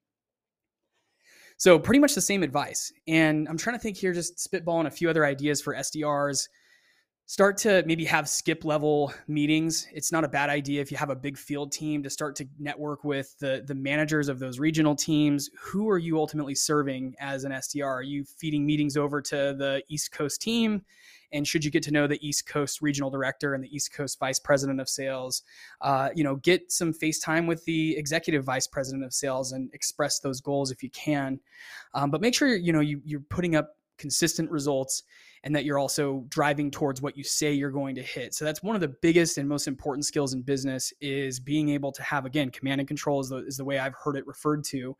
So 1.57 1.79
pretty 1.79 2.01
much 2.01 2.15
the 2.15 2.21
same 2.21 2.43
advice. 2.43 2.93
And 3.09 3.49
i'm 3.49 3.57
trying 3.57 3.77
to 3.77 3.83
think 3.83 3.97
here 3.97 4.13
just 4.13 4.37
spitballing 4.37 4.87
a 4.87 4.91
few 4.91 5.09
other 5.09 5.25
ideas 5.25 5.63
for 5.63 5.75
sdrs 5.75 6.49
start 7.27 7.57
to 7.57 7.83
maybe 7.87 8.05
have 8.05 8.29
skip 8.29 8.65
level 8.65 9.13
meetings. 9.29 9.87
It's 9.93 10.13
not 10.13 10.25
a 10.25 10.29
bad 10.29 10.51
idea 10.51 10.81
if 10.81 10.91
you 10.91 10.97
have 10.97 11.11
a 11.11 11.17
big 11.17 11.39
field 11.39 11.73
team 11.73 12.03
to 12.03 12.11
start 12.11 12.37
to 12.37 12.49
network 12.59 13.05
with 13.05 13.39
the 13.39 13.63
the 13.67 13.75
managers 13.75 14.29
of 14.29 14.39
those 14.39 14.59
regional 14.59 14.95
teams. 14.95 15.51
Who 15.59 15.89
are 15.89 15.99
you 15.99 16.19
ultimately 16.19 16.55
serving 16.55 17.15
as 17.21 17.45
an 17.45 17.53
SDR? 17.53 17.87
Are 17.87 18.03
you 18.03 18.25
feeding 18.25 18.67
meetings 18.67 18.97
over 18.97 19.23
to 19.23 19.55
the 19.57 19.83
East 19.89 20.13
Coast 20.13 20.43
team? 20.43 20.83
And 21.33 21.49
should 21.49 21.65
you 21.65 21.71
get 21.71 21.83
to 21.85 21.91
know 21.91 22.07
the 22.07 22.25
East 22.27 22.47
Coast 22.47 22.83
regional 22.83 23.09
director 23.09 23.55
and 23.55 23.65
the 23.65 23.75
East 23.75 23.95
Coast 23.95 24.19
vice 24.19 24.39
president 24.39 24.81
of 24.81 24.89
sales, 24.89 25.43
uh, 25.81 26.11
you 26.15 26.25
know, 26.25 26.37
get 26.37 26.71
some 26.71 26.93
FaceTime 26.93 27.47
with 27.47 27.65
the 27.65 27.97
executive 27.97 28.45
vice 28.45 28.67
president 28.67 29.03
of 29.05 29.15
sales 29.15 29.53
and 29.53 29.73
express 29.73 30.19
those 30.19 30.43
goals 30.43 30.71
if 30.71 30.83
you 30.83 30.91
can. 30.91 31.41
Um, 31.95 32.11
but 32.11 32.21
make 32.21 32.35
sure 32.35 32.55
you 32.55 32.73
know 32.73 32.81
you, 32.81 33.01
you're 33.05 33.21
putting 33.21 33.57
up 33.57 33.77
consistent 33.97 34.51
results 34.51 35.05
and 35.45 35.55
that 35.57 35.65
you're 35.65 35.79
also 35.79 36.25
driving 36.29 36.71
towards 36.71 37.03
what 37.03 37.17
you 37.17 37.25
say 37.25 37.53
you're 37.53 37.71
going 37.71 37.95
to 37.97 38.03
hit. 38.03 38.35
So 38.35 38.45
that's 38.45 38.63
one 38.63 38.75
of 38.77 38.81
the 38.81 38.95
biggest 39.03 39.39
and 39.39 39.49
most 39.49 39.67
important 39.67 40.05
skills 40.07 40.35
in 40.35 40.43
business 40.43 40.93
is 41.01 41.41
being 41.41 41.69
able 41.71 41.91
to 41.93 42.03
have 42.03 42.27
again 42.27 42.51
command 42.51 42.81
and 42.81 42.87
control 42.87 43.21
is 43.21 43.29
the, 43.29 43.39
is 43.39 43.57
the 43.57 43.65
way 43.65 43.79
I've 43.79 43.95
heard 43.95 44.17
it 44.17 44.27
referred 44.27 44.65
to, 44.65 44.97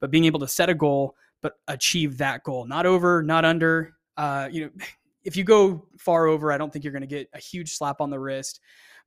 but 0.00 0.10
being 0.10 0.24
able 0.24 0.40
to 0.40 0.48
set 0.48 0.68
a 0.68 0.74
goal 0.74 1.14
but 1.42 1.54
achieve 1.68 2.18
that 2.18 2.42
goal, 2.42 2.66
not 2.66 2.86
over, 2.86 3.22
not 3.22 3.44
under. 3.44 3.94
Uh, 4.16 4.48
you 4.50 4.64
know, 4.64 4.70
if 5.24 5.36
you 5.36 5.44
go 5.44 5.86
far 5.98 6.26
over, 6.26 6.52
I 6.52 6.58
don't 6.58 6.72
think 6.72 6.84
you're 6.84 6.92
going 6.92 7.02
to 7.02 7.06
get 7.06 7.28
a 7.34 7.38
huge 7.38 7.74
slap 7.74 8.00
on 8.00 8.10
the 8.10 8.18
wrist, 8.18 8.60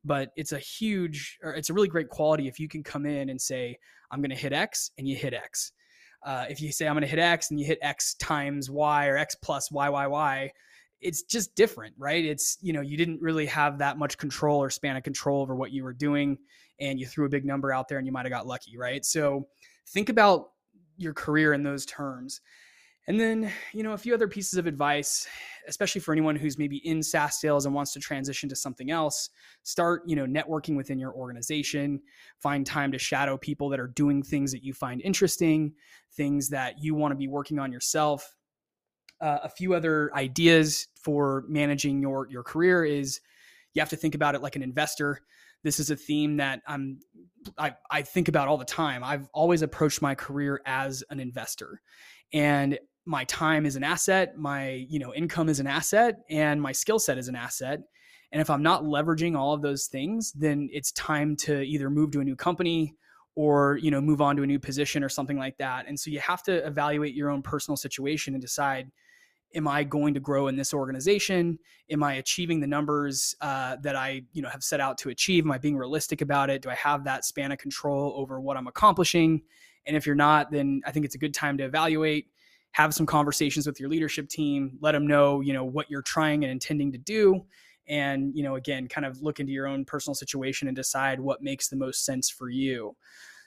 but 0.04 0.32
it's 0.36 0.52
a 0.52 0.60
huge 0.60 1.38
or 1.44 1.54
it's 1.54 1.70
a 1.70 1.74
really 1.74 1.88
great 1.88 2.10
quality 2.10 2.48
if 2.48 2.60
you 2.60 2.68
can 2.68 2.84
come 2.84 3.06
in 3.06 3.30
and 3.30 3.40
say 3.40 3.78
I'm 4.12 4.22
going 4.22 4.30
to 4.32 4.36
hit 4.36 4.54
X 4.54 4.92
and 4.98 5.08
you 5.08 5.16
hit 5.16 5.34
X. 5.34 5.72
Uh, 6.24 6.46
if 6.50 6.62
you 6.62 6.72
say 6.72 6.88
I'm 6.88 6.94
going 6.94 7.02
to 7.02 7.08
hit 7.08 7.20
X 7.20 7.52
and 7.52 7.60
you 7.60 7.66
hit 7.66 7.80
X 7.82 8.16
times 8.16 8.70
Y 8.70 9.08
or 9.08 9.18
X 9.18 9.36
plus 9.36 9.72
Y 9.72 9.88
Y 9.90 10.08
Y, 10.08 10.52
it's 11.02 11.24
just 11.24 11.56
different, 11.56 11.96
right? 11.98 12.24
It's, 12.24 12.58
you 12.62 12.74
know, 12.74 12.82
you 12.82 12.98
didn't 12.98 13.22
really 13.22 13.46
have 13.46 13.78
that 13.80 13.98
much 13.98 14.18
control 14.18 14.62
or 14.62 14.70
span 14.70 14.98
of 14.98 15.04
control 15.04 15.42
over 15.42 15.56
what 15.56 15.72
you 15.72 15.84
were 15.84 15.94
doing 15.94 16.38
and 16.80 17.00
you 17.00 17.06
threw 17.06 17.26
a 17.26 17.30
big 17.30 17.46
number 17.46 17.72
out 17.72 17.88
there 17.88 17.98
and 17.98 18.08
you 18.08 18.14
might 18.14 18.26
have 18.26 18.32
got 18.32 18.48
lucky, 18.48 18.78
right? 18.78 19.06
So 19.06 19.48
think 19.88 20.10
about 20.10 20.50
your 20.98 21.14
career 21.14 21.54
in 21.54 21.64
those 21.64 21.86
terms. 21.86 22.42
And 23.08 23.20
then, 23.20 23.52
you 23.74 23.82
know, 23.82 23.94
a 23.94 23.98
few 23.98 24.14
other 24.14 24.28
pieces 24.28 24.60
of 24.60 24.68
advice, 24.68 25.28
especially 25.68 26.02
for 26.02 26.12
anyone 26.12 26.36
who's 26.36 26.60
maybe 26.60 26.78
in 26.86 27.02
SaaS 27.02 27.42
sales 27.42 27.66
and 27.66 27.74
wants 27.74 27.92
to 27.94 28.00
transition 28.00 28.48
to 28.50 28.56
something 28.56 28.92
else, 28.92 29.32
start, 29.64 30.04
you 30.06 30.16
know, 30.16 30.26
networking 30.26 30.76
within 30.76 31.00
your 31.00 31.14
organization, 31.14 32.02
find 32.40 32.68
time 32.68 32.92
to 32.92 33.00
shadow 33.00 33.36
people 33.36 33.68
that 33.70 33.80
are 33.80 33.88
doing 33.88 34.22
things 34.22 34.52
that 34.52 34.64
you 34.64 34.74
find 34.74 35.02
interesting, 35.02 35.74
things 36.14 36.50
that 36.50 36.76
you 36.84 36.94
want 36.94 37.12
to 37.12 37.16
be 37.16 37.28
working 37.28 37.58
on 37.58 37.72
yourself 37.72 38.36
uh, 39.22 39.40
a 39.44 39.50
few 39.50 39.74
other 39.74 40.14
ideas 40.16 40.88
for 40.96 41.44
managing 41.48 42.02
your 42.02 42.28
your 42.30 42.44
career 42.44 42.86
is 42.86 43.22
you 43.74 43.82
have 43.82 43.90
to 43.90 43.96
think 43.96 44.16
about 44.16 44.36
it 44.36 44.42
like 44.42 44.56
an 44.56 44.64
investor. 44.64 45.22
This 45.64 45.80
is 45.80 45.92
a 45.92 45.96
theme 45.96 46.38
that 46.38 46.62
I'm 46.68 47.00
I, 47.58 47.76
I 47.90 48.02
think 48.02 48.28
about 48.28 48.48
all 48.48 48.58
the 48.58 48.66
time. 48.66 49.04
I've 49.04 49.28
always 49.34 49.62
approached 49.62 50.02
my 50.02 50.16
career 50.16 50.62
as 50.66 51.04
an 51.10 51.20
investor. 51.20 51.82
And 52.34 52.78
my 53.06 53.24
time 53.26 53.66
is 53.66 53.76
an 53.76 53.84
asset, 53.84 54.38
my, 54.38 54.86
you 54.90 55.00
know, 55.00 55.14
income 55.14 55.50
is 55.50 55.60
an 55.60 55.68
asset, 55.68 56.20
and 56.30 56.62
my 56.62 56.72
skill 56.72 57.00
set 57.00 57.18
is 57.18 57.28
an 57.28 57.36
asset. 57.36 57.80
And 58.32 58.42
if 58.42 58.50
I'm 58.50 58.62
not 58.62 58.84
leveraging 58.84 59.36
all 59.36 59.54
of 59.54 59.62
those 59.62 59.88
things, 59.88 60.32
then 60.34 60.70
it's 60.72 60.92
time 60.92 61.36
to 61.38 61.62
either 61.62 61.90
move 61.90 62.12
to 62.12 62.20
a 62.20 62.24
new 62.24 62.36
company 62.36 62.96
or 63.36 63.78
you 63.78 63.90
know 63.90 64.02
move 64.02 64.22
on 64.22 64.36
to 64.36 64.44
a 64.44 64.48
new 64.48 64.60
position 64.60 65.04
or 65.04 65.08
something 65.08 65.38
like 65.38 65.58
that 65.58 65.88
and 65.88 65.98
so 65.98 66.10
you 66.10 66.20
have 66.20 66.44
to 66.44 66.66
evaluate 66.66 67.14
your 67.14 67.30
own 67.30 67.42
personal 67.42 67.78
situation 67.78 68.34
and 68.34 68.42
decide 68.42 68.92
am 69.56 69.68
I 69.68 69.84
going 69.84 70.14
to 70.14 70.20
grow 70.20 70.48
in 70.48 70.56
this 70.56 70.74
organization? 70.74 71.58
Am 71.90 72.04
I 72.04 72.16
achieving 72.16 72.60
the 72.60 72.68
numbers 72.68 73.36
uh, 73.42 73.78
that 73.82 73.96
I, 73.96 74.24
you 74.34 74.42
know, 74.42 74.50
have 74.50 74.64
set 74.64 74.80
out 74.80 74.98
to 75.00 75.10
achieve? 75.10 75.46
Am 75.46 75.52
I 75.52 75.58
being 75.58 75.78
realistic 75.78 76.22
about 76.22 76.50
it? 76.50 76.62
Do 76.62 76.70
I 76.70 76.76
have 76.76 77.04
that 77.06 77.26
span 77.26 77.52
of 77.52 77.58
control 77.58 78.14
over 78.16 78.40
what 78.40 78.58
I'm 78.58 78.68
accomplishing? 78.68 79.42
And 79.86 79.96
if 79.98 80.06
you're 80.06 80.16
not, 80.16 80.52
then 80.52 80.82
I 80.86 80.92
think 80.92 81.06
it's 81.06 81.16
a 81.16 81.20
good 81.20 81.34
time 81.34 81.58
to 81.58 81.64
evaluate, 81.64 82.28
have 82.72 82.94
some 82.94 83.06
conversations 83.06 83.66
with 83.66 83.80
your 83.80 83.90
leadership 83.90 84.30
team, 84.30 84.78
let 84.82 84.92
them 84.92 85.08
know, 85.08 85.42
you 85.42 85.54
know, 85.54 85.66
what 85.66 85.90
you're 85.90 86.04
trying 86.04 86.44
and 86.44 86.52
intending 86.52 86.92
to 86.92 87.00
do. 87.00 87.44
And, 87.88 88.36
you 88.36 88.44
know, 88.44 88.56
again, 88.56 88.88
kind 88.88 89.06
of 89.06 89.22
look 89.24 89.40
into 89.40 89.52
your 89.52 89.66
own 89.66 89.84
personal 89.84 90.14
situation 90.14 90.68
and 90.68 90.78
decide 90.78 91.20
what 91.20 91.42
makes 91.42 91.70
the 91.70 91.76
most 91.76 92.06
sense 92.06 92.30
for 92.30 92.50
you. 92.50 92.96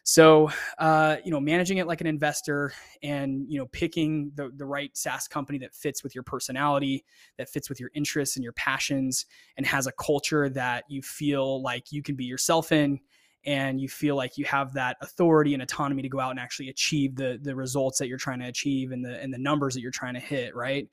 So, 0.05 0.51
uh, 0.79 1.17
you 1.25 1.31
know, 1.31 1.39
managing 1.39 1.79
it 1.79 1.87
like 1.87 2.01
an 2.01 2.09
investor 2.09 2.73
and, 3.03 3.47
you 3.49 3.59
know, 3.59 3.67
picking 3.67 4.33
the, 4.35 4.51
the 4.57 4.65
right 4.65 4.91
SaaS 4.97 5.29
company 5.29 5.59
that 5.59 5.75
fits 5.75 6.03
with 6.03 6.15
your 6.15 6.25
personality, 6.25 7.05
that 7.39 7.49
fits 7.49 7.69
with 7.69 7.79
your 7.79 7.91
interests 7.95 8.37
and 8.37 8.43
your 8.43 8.53
passions, 8.55 9.27
and 9.57 9.65
has 9.65 9.87
a 9.87 9.93
culture 9.93 10.49
that 10.51 10.85
you 10.89 11.03
feel 11.03 11.63
like 11.63 11.93
you 11.93 12.03
can 12.03 12.17
be 12.17 12.25
yourself 12.25 12.73
in 12.73 12.99
and 13.45 13.81
you 13.81 13.89
feel 13.89 14.17
like 14.17 14.39
you 14.39 14.45
have 14.45 14.73
that 14.73 14.97
authority 15.03 15.55
and 15.55 15.63
autonomy 15.63 16.03
to 16.03 16.09
go 16.09 16.21
out 16.21 16.31
and 16.31 16.41
actually 16.41 16.69
achieve 16.69 17.17
the 17.17 17.39
the 17.43 17.55
results 17.55 17.99
that 17.99 18.07
you're 18.09 18.19
trying 18.19 18.39
to 18.39 18.47
achieve 18.47 18.93
and 18.93 19.05
the 19.05 19.21
and 19.21 19.33
the 19.33 19.39
numbers 19.39 19.75
that 19.75 19.81
you're 19.81 19.91
trying 19.91 20.15
to 20.15 20.21
hit, 20.21 20.55
right? 20.55 20.89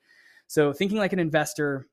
So 0.48 0.74
thinking 0.74 0.98
like 0.98 1.13
an 1.13 1.19
investor 1.19 1.88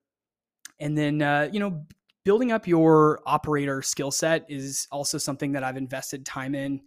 and 0.80 0.96
then 0.96 1.22
uh, 1.22 1.48
you 1.52 1.60
know 1.60 1.86
building 2.26 2.50
up 2.50 2.66
your 2.66 3.20
operator 3.24 3.80
skill 3.80 4.10
set 4.10 4.44
is 4.48 4.88
also 4.90 5.16
something 5.16 5.52
that 5.52 5.62
I've 5.62 5.76
invested 5.76 6.26
time 6.26 6.56
in. 6.56 6.80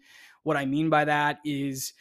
What 0.44 0.58
I 0.58 0.66
mean 0.66 0.90
by 0.90 1.06
that 1.06 1.40
is 1.46 1.94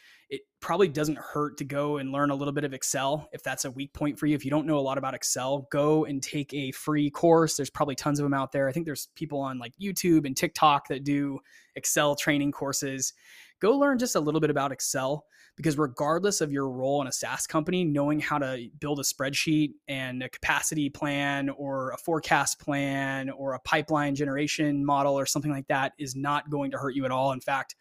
probably 0.61 0.87
doesn't 0.87 1.17
hurt 1.17 1.57
to 1.57 1.63
go 1.63 1.97
and 1.97 2.11
learn 2.11 2.31
a 2.31 2.35
little 2.35 2.51
bit 2.51 2.63
of 2.63 2.73
Excel 2.73 3.29
if 3.31 3.41
that's 3.43 3.65
a 3.65 3.71
weak 3.71 3.93
point 3.93 4.19
for 4.19 4.25
you. 4.25 4.35
If 4.35 4.43
you 4.43 4.51
don't 4.51 4.65
know 4.65 4.77
a 4.77 4.81
lot 4.81 4.97
about 4.97 5.13
Excel, 5.13 5.67
go 5.71 6.05
and 6.05 6.21
take 6.21 6.53
a 6.53 6.71
free 6.71 7.09
course. 7.09 7.55
There's 7.55 7.69
probably 7.69 7.95
tons 7.95 8.19
of 8.19 8.23
them 8.23 8.33
out 8.33 8.51
there. 8.51 8.67
I 8.67 8.71
think 8.71 8.85
there's 8.85 9.07
people 9.15 9.39
on 9.39 9.57
like 9.57 9.73
YouTube 9.81 10.25
and 10.25 10.35
TikTok 10.35 10.87
that 10.89 11.03
do 11.03 11.39
Excel 11.75 12.15
training 12.15 12.51
courses. 12.51 13.13
Go 13.59 13.77
learn 13.77 13.97
just 13.99 14.15
a 14.15 14.19
little 14.19 14.41
bit 14.41 14.49
about 14.49 14.71
Excel 14.71 15.25
because 15.55 15.77
regardless 15.77 16.39
of 16.39 16.53
your 16.53 16.69
role 16.69 17.01
in 17.01 17.07
a 17.07 17.11
SaaS 17.11 17.45
company, 17.45 17.83
knowing 17.83 18.19
how 18.21 18.37
to 18.37 18.69
build 18.79 18.99
a 18.99 19.03
spreadsheet 19.03 19.71
and 19.89 20.23
a 20.23 20.29
capacity 20.29 20.89
plan 20.89 21.49
or 21.49 21.91
a 21.91 21.97
forecast 21.97 22.59
plan 22.59 23.29
or 23.29 23.53
a 23.53 23.59
pipeline 23.59 24.15
generation 24.15 24.85
model 24.85 25.19
or 25.19 25.25
something 25.25 25.51
like 25.51 25.67
that 25.67 25.91
is 25.97 26.15
not 26.15 26.49
going 26.49 26.71
to 26.71 26.77
hurt 26.77 26.95
you 26.95 27.03
at 27.03 27.11
all. 27.11 27.33
In 27.33 27.41
fact, 27.41 27.75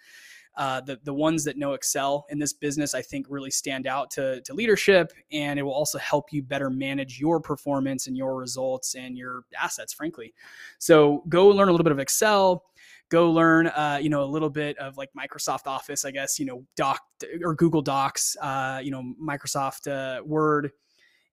uh, 0.59 0.81
the 0.83 0.99
the 1.05 1.15
ones 1.15 1.45
that 1.45 1.57
know 1.57 1.73
Excel 1.73 2.27
in 2.29 2.39
this 2.39 2.53
business, 2.53 2.95
I 2.95 3.01
think, 3.01 3.27
really 3.31 3.51
stand 3.51 3.87
out 3.87 4.11
to, 4.13 4.43
to 4.43 4.53
leadership, 4.53 5.13
and 5.33 5.59
it 5.59 5.63
will 5.63 5.73
also 5.73 5.99
help 5.99 6.33
you 6.33 6.43
better 6.43 6.69
manage 6.69 7.19
your 7.19 7.41
performance 7.41 8.09
and 8.09 8.17
your 8.17 8.37
results 8.37 8.95
and 8.95 9.17
your 9.17 9.45
assets, 9.59 9.93
frankly. 9.93 10.35
So 10.79 11.23
go 11.29 11.49
learn 11.49 11.69
a 11.69 11.71
little 11.71 11.85
bit 11.85 11.93
of 11.93 11.99
Excel 11.99 12.65
go 13.11 13.31
learn, 13.31 13.69
uh, 13.69 13.99
you 14.01 14.11
know, 14.11 14.23
a 14.23 14.27
little 14.27 14.51
bit 14.51 14.77
of 14.77 14.97
like 14.97 15.09
Microsoft 15.19 15.67
Office, 15.67 16.05
I 16.05 16.11
guess, 16.11 16.39
you 16.39 16.45
know, 16.45 16.65
Doc 16.77 17.01
or 17.43 17.55
Google 17.55 17.81
Docs, 17.81 18.37
uh, 18.41 18.81
you 18.83 18.91
know, 18.91 19.15
Microsoft 19.19 19.91
uh, 19.91 20.23
Word 20.23 20.73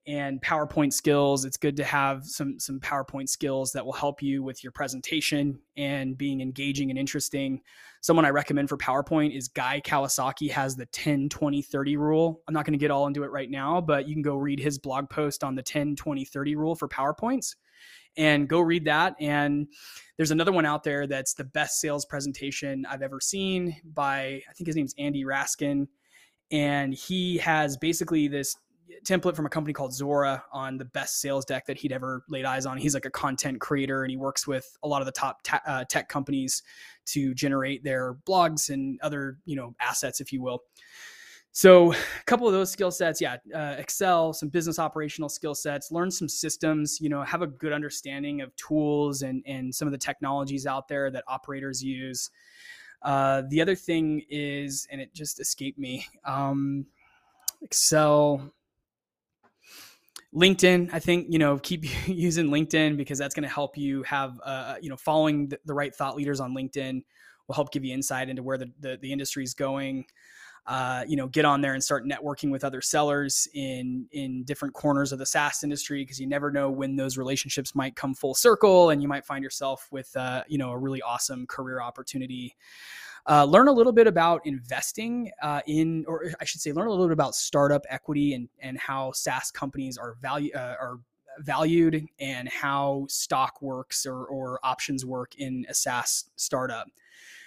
and 0.08 0.42
PowerPoint 0.42 0.94
skills. 0.94 1.46
It's 1.46 1.58
good 1.58 1.76
to 1.78 1.84
have 1.84 2.26
some 2.26 2.60
some 2.60 2.80
PowerPoint 2.80 3.30
skills 3.30 3.72
that 3.72 3.86
will 3.86 3.94
help 3.94 4.22
you 4.22 4.44
with 4.44 4.64
your 4.64 4.72
presentation 4.72 5.60
and 5.78 6.18
being 6.18 6.42
engaging 6.42 6.90
and 6.90 7.00
interesting. 7.00 7.62
Someone 8.02 8.26
I 8.26 8.30
recommend 8.30 8.70
for 8.70 8.78
PowerPoint 8.78 9.36
is 9.36 9.48
Guy 9.48 9.82
Kawasaki 9.84 10.52
has 10.52 10.76
the 10.76 10.86
10 10.88 11.30
20 11.30 11.62
30 11.62 11.98
rule. 11.98 12.42
I'm 12.48 12.54
not 12.54 12.66
going 12.66 12.74
to 12.74 12.80
get 12.80 12.92
all 12.92 13.08
into 13.08 13.24
it 13.24 13.32
right 13.32 13.50
now, 13.50 13.82
but 13.82 14.08
you 14.08 14.14
can 14.14 14.22
go 14.22 14.36
read 14.36 14.60
his 14.60 14.78
blog 14.78 15.10
post 15.10 15.44
on 15.44 15.56
the 15.56 15.64
10 15.64 15.96
20 15.96 16.26
30 16.26 16.56
rule 16.56 16.76
for 16.76 16.88
PowerPoints 16.88 17.56
and 18.18 18.48
go 18.48 18.60
read 18.60 18.86
that. 18.86 19.16
And 19.20 19.68
there's 20.18 20.32
another 20.32 20.52
one 20.52 20.66
out 20.66 20.84
there 20.84 21.08
that's 21.08 21.34
the 21.34 21.44
best 21.44 21.80
sales 21.80 22.06
presentation 22.06 22.86
I've 22.90 23.02
ever 23.02 23.20
seen 23.20 23.76
by, 23.84 24.42
I 24.50 24.54
think 24.54 24.68
his 24.68 24.76
name's 24.76 24.96
Andy 24.98 25.24
Raskin. 25.24 25.88
And 26.52 26.94
he 26.94 27.38
has 27.40 27.76
basically 27.76 28.28
this 28.28 28.56
template 29.06 29.36
from 29.36 29.46
a 29.46 29.50
company 29.50 29.74
called 29.74 29.92
Zuora 29.92 30.42
on 30.52 30.78
the 30.78 30.86
best 30.86 31.22
sales 31.22 31.46
deck 31.46 31.66
that 31.66 31.78
he'd 31.78 31.92
ever 31.92 32.24
laid 32.30 32.46
eyes 32.46 32.66
on. 32.66 32.78
He's 32.78 32.94
like 32.94 33.06
a 33.06 33.12
content 33.12 33.60
creator 33.60 34.04
and 34.04 34.12
he 34.12 34.18
works 34.18 34.48
with 34.48 34.78
a 34.84 34.88
lot 34.88 35.02
of 35.02 35.06
the 35.06 35.12
top 35.12 35.42
ta- 35.44 35.62
uh, 35.66 35.86
tech 35.86 36.10
companies 36.10 36.64
to 37.08 37.34
generate 37.34 37.84
their 37.84 38.16
blogs 38.28 38.70
and 38.70 39.00
other, 39.02 39.38
you 39.46 39.56
know, 39.56 39.76
assets, 39.80 40.22
if 40.22 40.34
you 40.34 40.42
will. 40.42 40.64
So, 41.52 41.94
a 41.94 41.98
couple 42.26 42.48
of 42.48 42.54
those 42.54 42.70
skill 42.70 42.92
sets, 42.92 43.22
yeah, 43.22 43.38
uh, 43.56 43.76
Excel, 43.78 44.34
some 44.34 44.50
business 44.50 44.78
operational 44.78 45.30
skill 45.30 45.56
sets, 45.56 45.90
learn 45.90 46.12
some 46.12 46.28
systems, 46.28 47.00
you 47.00 47.08
know, 47.08 47.24
have 47.24 47.42
a 47.42 47.48
good 47.48 47.72
understanding 47.72 48.42
of 48.42 48.54
tools 48.58 49.22
and 49.22 49.42
and 49.46 49.74
some 49.74 49.88
of 49.88 49.94
the 49.94 49.98
technologies 49.98 50.68
out 50.68 50.90
there 50.90 51.10
that 51.12 51.24
operators 51.30 51.82
use. 51.82 52.30
Uh, 53.04 53.44
the 53.50 53.62
other 53.62 53.74
thing 53.76 54.22
is, 54.30 54.86
and 54.92 55.00
it 55.00 55.14
just 55.14 55.40
escaped 55.40 55.80
me, 55.80 56.06
um, 56.26 56.86
Excel, 57.62 58.52
LinkedIn. 60.36 60.90
I 60.94 61.00
think 61.00 61.28
you 61.30 61.40
know 61.40 61.58
keep 61.58 61.86
using 62.08 62.48
LinkedIn 62.48 62.98
because 62.98 63.18
that's 63.18 63.34
going 63.34 63.48
to 63.48 63.54
help 63.54 63.78
you 63.78 64.04
have 64.04 64.40
uh, 64.44 64.76
you 64.82 64.90
know 64.90 64.98
following 64.98 65.48
the, 65.50 65.60
the 65.66 65.74
right 65.74 65.94
thought 65.94 66.16
leaders 66.16 66.40
on 66.40 66.56
LinkedIn 66.56 67.04
will 67.48 67.56
help 67.56 67.72
give 67.72 67.86
you 67.86 67.94
insight 67.94 68.30
into 68.30 68.44
where 68.44 68.58
the 68.58 68.72
the, 68.80 68.98
the 69.02 69.12
industry 69.12 69.44
is 69.44 69.54
going 69.54 70.06
uh, 70.68 71.04
you 71.08 71.16
know, 71.16 71.28
get 71.28 71.46
on 71.46 71.62
there 71.62 71.74
and 71.74 71.84
start 71.84 72.06
networking 72.06 72.50
with 72.50 72.64
other 72.64 72.82
sellers 72.82 73.48
in 73.54 74.08
in 74.14 74.44
different 74.44 74.74
corners 74.74 75.12
of 75.12 75.20
the 75.20 75.26
SaaS 75.26 75.64
industry 75.64 76.02
because 76.02 76.20
you 76.20 76.28
never 76.28 76.52
know 76.52 76.72
when 76.72 76.96
those 76.96 77.18
relationships 77.18 77.76
might 77.76 77.96
come 77.96 78.16
full 78.16 78.34
circle, 78.34 78.90
and 78.90 79.02
you 79.02 79.08
might 79.08 79.26
find 79.26 79.44
yourself 79.44 79.88
with 79.92 80.16
uh, 80.18 80.44
you 80.48 80.58
know 80.58 80.72
a 80.72 80.78
really 80.78 81.02
awesome 81.04 81.46
career 81.46 81.82
opportunity. 81.82 82.56
Uh, 83.28 83.44
learn 83.44 83.68
a 83.68 83.72
little 83.72 83.92
bit 83.92 84.08
about 84.08 84.46
investing 84.46 85.32
uh, 85.42 85.62
in, 85.68 86.06
or 86.08 86.32
I 86.40 86.46
should 86.46 86.62
say, 86.62 86.72
learn 86.72 86.88
a 86.88 86.92
little 86.92 87.08
bit 87.08 87.14
about 87.14 87.36
startup 87.36 87.84
equity 87.90 88.34
and 88.34 88.48
and 88.60 88.78
how 88.78 89.12
SaaS 89.14 89.52
companies 89.52 89.98
are 89.98 90.16
value 90.22 90.52
uh, 90.56 90.76
are 90.80 91.00
valued 91.40 92.06
and 92.20 92.48
how 92.48 93.06
stock 93.10 93.62
works 93.62 94.06
or, 94.06 94.26
or 94.26 94.60
options 94.64 95.06
work 95.06 95.36
in 95.36 95.66
a 95.68 95.74
SaaS 95.74 96.30
startup 96.38 96.88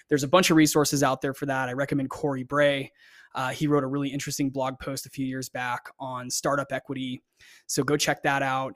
there's 0.09 0.23
a 0.23 0.29
bunch 0.29 0.51
of 0.51 0.57
resources 0.57 1.03
out 1.03 1.21
there 1.21 1.35
for 1.35 1.47
that. 1.47 1.69
I 1.69 1.73
recommend 1.73 2.11
Corey 2.11 2.43
Bray. 2.43 2.93
Uh, 3.35 3.51
he 3.51 3.67
wrote 3.67 3.85
a 3.85 3.87
really 3.87 4.09
interesting 4.09 4.51
blog 4.51 4.79
post 4.79 5.07
a 5.07 5.11
few 5.11 5.27
years 5.27 5.49
back 5.49 5.89
on 6.01 6.31
startup 6.31 6.73
equity. 6.73 7.23
So 7.67 7.83
go 7.83 7.97
check 7.97 8.23
that 8.23 8.43
out 8.43 8.75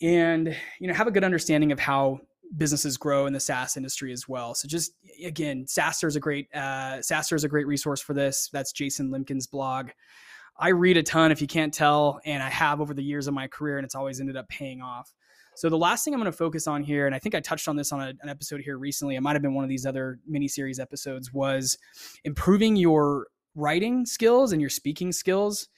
and 0.00 0.54
you 0.80 0.88
know 0.88 0.94
have 0.94 1.06
a 1.06 1.12
good 1.12 1.22
understanding 1.22 1.70
of 1.70 1.78
how 1.78 2.18
businesses 2.56 2.96
grow 2.96 3.26
in 3.26 3.32
the 3.32 3.40
SaaS 3.40 3.76
industry 3.76 4.12
as 4.12 4.28
well. 4.28 4.54
So 4.54 4.68
just 4.68 4.92
again, 5.24 5.64
SaaStr 5.66 6.06
is 6.06 6.16
a 6.16 6.20
great 6.20 6.48
uh, 6.54 7.00
is 7.00 7.44
a 7.44 7.48
great 7.48 7.66
resource 7.66 8.00
for 8.00 8.14
this. 8.14 8.48
That's 8.52 8.72
Jason 8.72 9.10
Lemkin's 9.10 9.46
blog. 9.46 9.90
I 10.58 10.68
read 10.68 10.96
a 10.96 11.02
ton, 11.02 11.32
if 11.32 11.40
you 11.40 11.46
can't 11.46 11.72
tell, 11.72 12.20
and 12.24 12.42
I 12.42 12.50
have 12.50 12.80
over 12.80 12.92
the 12.92 13.02
years 13.02 13.26
of 13.26 13.34
my 13.34 13.48
career, 13.48 13.78
and 13.78 13.84
it's 13.84 13.94
always 13.94 14.20
ended 14.20 14.36
up 14.36 14.48
paying 14.48 14.82
off. 14.82 15.12
So 15.54 15.68
the 15.68 15.78
last 15.78 16.04
thing 16.04 16.14
I'm 16.14 16.20
going 16.20 16.30
to 16.30 16.36
focus 16.36 16.66
on 16.66 16.82
here, 16.82 17.06
and 17.06 17.14
I 17.14 17.18
think 17.18 17.34
I 17.34 17.40
touched 17.40 17.68
on 17.68 17.76
this 17.76 17.92
on 17.92 18.00
a, 18.00 18.12
an 18.22 18.28
episode 18.28 18.60
here 18.60 18.78
recently. 18.78 19.16
It 19.16 19.20
might 19.22 19.34
have 19.34 19.42
been 19.42 19.54
one 19.54 19.64
of 19.64 19.70
these 19.70 19.86
other 19.86 20.18
mini 20.26 20.48
series 20.48 20.78
episodes. 20.78 21.32
Was 21.32 21.76
improving 22.24 22.76
your 22.76 23.26
writing 23.54 24.06
skills 24.06 24.52
and 24.52 24.60
your 24.60 24.70
speaking 24.70 25.12
skills. 25.12 25.68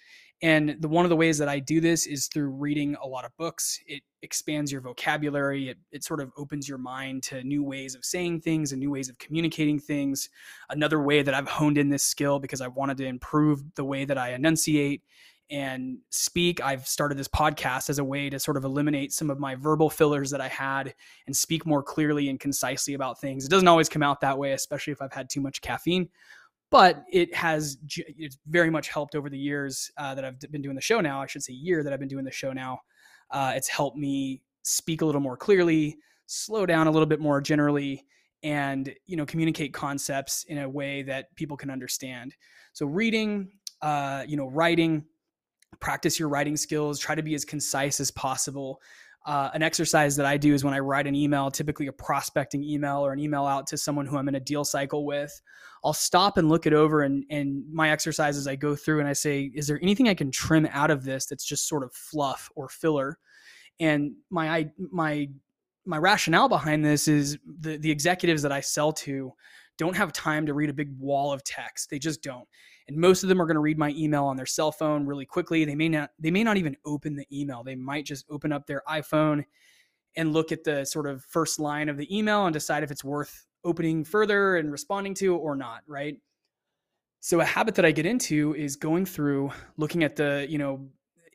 And 0.43 0.77
the 0.81 0.89
one 0.89 1.05
of 1.05 1.09
the 1.09 1.17
ways 1.17 1.39
that 1.39 1.49
I 1.49 1.59
do 1.59 1.81
this 1.81 2.07
is 2.07 2.27
through 2.27 2.51
reading 2.51 2.97
a 3.03 3.07
lot 3.07 3.25
of 3.25 3.35
books. 3.37 3.81
It 3.87 4.03
expands 4.23 4.71
your 4.71 4.81
vocabulary. 4.81 5.71
It, 5.71 5.79
it 5.91 6.05
sort 6.05 6.21
of 6.21 6.33
opens 6.37 6.69
your 6.69 6.79
mind 6.79 7.23
to 7.25 7.43
new 7.45 7.63
ways 7.63 7.95
of 7.95 8.05
saying 8.05 8.41
things 8.41 8.73
and 8.73 8.81
new 8.81 8.91
ways 8.91 9.09
of 9.09 9.19
communicating 9.19 9.79
things. 9.79 10.29
Another 10.69 11.01
way 11.01 11.23
that 11.23 11.35
I've 11.35 11.49
honed 11.49 11.79
in 11.79 11.89
this 11.89 12.03
skill 12.03 12.39
because 12.41 12.61
I 12.61 12.69
wanted 12.69 12.99
to 12.99 13.07
improve 13.07 13.63
the 13.75 13.85
way 13.85 14.05
that 14.05 14.19
I 14.19 14.33
enunciate 14.33 15.03
and 15.51 15.99
speak. 16.11 16.63
I've 16.63 16.87
started 16.87 17.19
this 17.19 17.29
podcast 17.29 17.91
as 17.91 17.99
a 17.99 18.05
way 18.05 18.31
to 18.31 18.39
sort 18.39 18.57
of 18.57 18.65
eliminate 18.65 19.13
some 19.13 19.31
of 19.31 19.39
my 19.39 19.55
verbal 19.55 19.91
fillers 19.91 20.31
that 20.31 20.41
I 20.41 20.49
had 20.49 20.95
and 21.27 21.37
speak 21.37 21.67
more 21.67 21.83
clearly 21.83 22.29
and 22.29 22.41
concisely 22.41 22.95
about 22.95 23.21
things. 23.21 23.45
It 23.45 23.51
doesn't 23.51 23.69
always 23.69 23.89
come 23.89 24.03
out 24.03 24.21
that 24.21 24.39
way, 24.39 24.53
especially 24.53 24.93
if 24.93 25.03
I've 25.03 25.13
had 25.13 25.29
too 25.29 25.41
much 25.41 25.61
caffeine, 25.61 26.09
but 26.75 27.05
it 27.09 27.33
has 27.33 27.79
it's 27.87 28.37
very 28.49 28.69
much 28.69 28.89
helped 28.89 29.15
over 29.15 29.31
the 29.31 29.39
years 29.39 29.93
uh, 29.97 30.13
that 30.13 30.25
I've 30.25 30.41
been 30.51 30.61
doing 30.61 30.75
the 30.75 30.83
show 30.83 31.01
now. 31.01 31.23
I 31.23 31.27
should 31.27 31.45
say 31.45 31.53
year 31.53 31.85
that 31.85 31.93
I've 31.93 32.01
been 32.01 32.09
doing 32.09 32.25
the 32.25 32.33
show 32.33 32.53
now. 32.53 32.81
Uh, 33.31 33.53
it's 33.55 33.69
helped 33.69 33.97
me 33.97 34.43
speak 34.65 35.01
a 35.01 35.07
little 35.07 35.21
more 35.21 35.37
clearly, 35.37 35.97
slow 36.27 36.67
down 36.67 36.89
a 36.89 36.91
little 36.91 37.07
bit 37.07 37.21
more 37.21 37.41
generally, 37.41 38.05
and 38.43 38.93
you 39.07 39.17
know 39.17 39.25
communicate 39.25 39.73
concepts 39.73 40.43
in 40.49 40.59
a 40.59 40.69
way 40.69 41.03
that 41.03 41.27
people 41.37 41.57
can 41.57 41.71
understand. 41.71 42.35
So 42.73 42.87
reading, 42.87 43.53
uh, 43.81 44.25
you 44.27 44.37
know, 44.37 44.49
writing 44.49 45.05
practice 45.81 46.19
your 46.19 46.29
writing 46.29 46.57
skills, 46.57 46.99
try 46.99 47.15
to 47.15 47.23
be 47.23 47.35
as 47.35 47.45
concise 47.45 48.01
as 48.01 48.11
possible. 48.11 48.81
Uh, 49.27 49.51
an 49.55 49.63
exercise 49.63 50.17
that 50.17 50.27
I 50.27 50.37
do 50.37 50.53
is 50.53 50.65
when 50.65 50.75
I 50.75 50.81
write 50.81 51.07
an 51.07 51.15
email, 51.15 51.51
typically 51.51 51.87
a 51.87 51.93
prospecting 51.93 52.63
email 52.63 52.99
or 52.99 53.13
an 53.13 53.19
email 53.19 53.47
out 53.47 53.67
to 53.69 53.79
someone 53.79 54.07
who 54.07 54.19
I'm 54.19 54.29
in 54.29 54.35
a 54.35 54.41
deal 54.41 54.65
cycle 54.65 55.07
with, 55.07 55.41
I'll 55.83 55.95
stop 55.95 56.37
and 56.37 56.49
look 56.49 56.67
it 56.67 56.75
over. 56.75 57.03
And, 57.03 57.25
and 57.31 57.65
my 57.73 57.91
exercise 57.91 58.37
as 58.37 58.47
I 58.47 58.57
go 58.57 58.77
through 58.77 59.01
and 59.01 59.09
I 59.09 59.15
say, 59.15 59.51
is 59.55 59.67
there 59.67 59.79
anything 59.83 60.09
I 60.09 60.15
can 60.15 60.31
trim 60.31 60.69
out 60.71 60.91
of 60.91 61.05
this 61.05 61.27
that's 61.27 61.45
just 61.45 61.69
sort 61.69 61.85
of 61.85 61.93
fluff 61.95 62.51
or 62.55 62.69
filler? 62.69 63.19
And 63.81 64.13
my 64.31 64.71
my 64.91 65.29
my 65.87 65.99
rationale 65.99 66.49
behind 66.49 66.85
this 66.85 67.09
is 67.09 67.39
the 67.61 67.77
the 67.77 67.91
executives 67.91 68.43
that 68.43 68.53
I 68.53 68.61
sell 68.61 68.93
to 68.93 69.33
don't 69.79 69.97
have 69.97 70.13
time 70.13 70.47
to 70.47 70.55
read 70.55 70.71
a 70.71 70.75
big 70.75 70.97
wall 70.99 71.33
of 71.33 71.43
text. 71.45 71.91
They 71.91 71.99
just 71.99 72.23
don't. 72.23 72.47
And 72.89 72.97
most 72.97 73.23
of 73.23 73.29
them 73.29 73.41
are 73.41 73.47
going 73.47 73.55
to 73.55 73.61
read 73.61 73.79
my 73.79 73.91
email 73.91 74.25
on 74.25 74.37
their 74.37 74.47
cell 74.47 74.71
phone 74.71 75.07
really 75.07 75.25
quickly. 75.25 75.65
They 75.65 75.75
may 75.75 75.89
not 75.89 76.11
they 76.19 76.31
may 76.31 76.45
not 76.45 76.57
even 76.57 76.77
open 76.85 77.17
the 77.17 77.27
email. 77.33 77.65
They 77.65 77.77
might 77.77 78.05
just 78.05 78.27
open 78.31 78.53
up 78.53 78.67
their 78.67 78.83
iPhone 78.89 79.45
and 80.17 80.33
look 80.33 80.53
at 80.53 80.65
the 80.65 80.85
sort 80.85 81.07
of 81.07 81.25
first 81.25 81.59
line 81.59 81.89
of 81.89 81.97
the 81.97 82.17
email 82.17 82.47
and 82.47 82.53
decide 82.53 82.83
if 82.83 82.91
it's 82.91 83.05
worth 83.05 83.47
opening 83.65 84.05
further 84.05 84.57
and 84.57 84.71
responding 84.71 85.15
to 85.15 85.35
or 85.37 85.57
not, 85.57 85.83
right? 85.87 86.17
So 87.21 87.41
a 87.41 87.45
habit 87.45 87.75
that 87.77 87.87
I 87.87 87.91
get 87.91 88.05
into 88.05 88.55
is 88.55 88.77
going 88.77 89.07
through 89.07 89.51
looking 89.79 90.05
at 90.05 90.15
the, 90.15 90.47
you 90.49 90.59
know, 90.59 90.91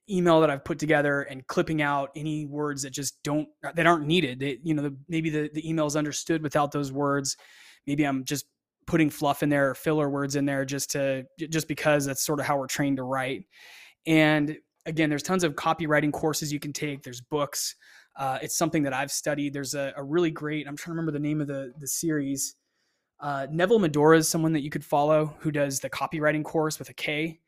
email 0.10 0.40
that 0.42 0.50
I've 0.50 0.64
put 0.64 0.80
together 0.80 1.24
and 1.24 1.46
clipping 1.48 1.82
out 1.82 2.12
any 2.16 2.46
words 2.46 2.84
that 2.84 2.92
just 2.92 3.22
don't 3.24 3.48
that 3.62 3.86
aren't 3.86 4.06
needed. 4.06 4.40
They, 4.40 4.60
you 4.64 4.74
know, 4.74 4.84
the, 4.84 4.96
maybe 5.08 5.30
the 5.30 5.50
the 5.54 5.68
email 5.68 5.88
is 5.88 5.96
understood 5.96 6.44
without 6.44 6.72
those 6.72 6.92
words. 6.92 7.38
Maybe 7.88 8.04
I'm 8.04 8.24
just 8.24 8.46
putting 8.88 9.10
fluff 9.10 9.44
in 9.44 9.50
there 9.50 9.70
or 9.70 9.76
filler 9.76 10.10
words 10.10 10.36
in 10.36 10.46
there 10.46 10.66
just 10.66 10.92
to 10.92 11.26
just 11.38 11.68
because 11.68 12.06
that's 12.06 12.24
sort 12.24 12.40
of 12.40 12.46
how 12.46 12.58
we're 12.58 12.68
trained 12.68 12.98
to 12.98 13.04
write. 13.04 13.46
And 14.08 14.58
again, 14.86 15.10
there's 15.10 15.24
tons 15.24 15.44
of 15.44 15.56
copywriting 15.56 16.12
courses 16.12 16.52
you 16.52 16.60
can 16.60 16.74
take. 16.74 17.04
There's 17.04 17.22
books. 17.22 17.76
Uh, 18.16 18.40
it's 18.42 18.58
something 18.58 18.84
that 18.84 18.94
I've 18.94 19.12
studied. 19.12 19.54
There's 19.54 19.76
a, 19.76 19.94
a, 19.96 20.04
really 20.04 20.32
great. 20.32 20.68
I'm 20.68 20.76
trying 20.76 20.94
to 20.94 20.98
remember 20.98 21.12
the 21.12 21.20
name 21.20 21.42
of 21.42 21.48
the 21.48 21.74
the 21.80 21.88
series. 21.88 22.56
Uh, 23.20 23.48
Neville 23.52 23.80
Medhora 23.80 24.18
is 24.18 24.28
someone 24.28 24.54
that 24.54 24.62
you 24.62 24.70
could 24.70 24.84
follow 24.84 25.36
who 25.40 25.52
does 25.52 25.80
the 25.80 25.90
copywriting 25.90 26.44
course 26.44 26.80
with 26.80 26.90
a 26.90 26.94
K 26.94 27.40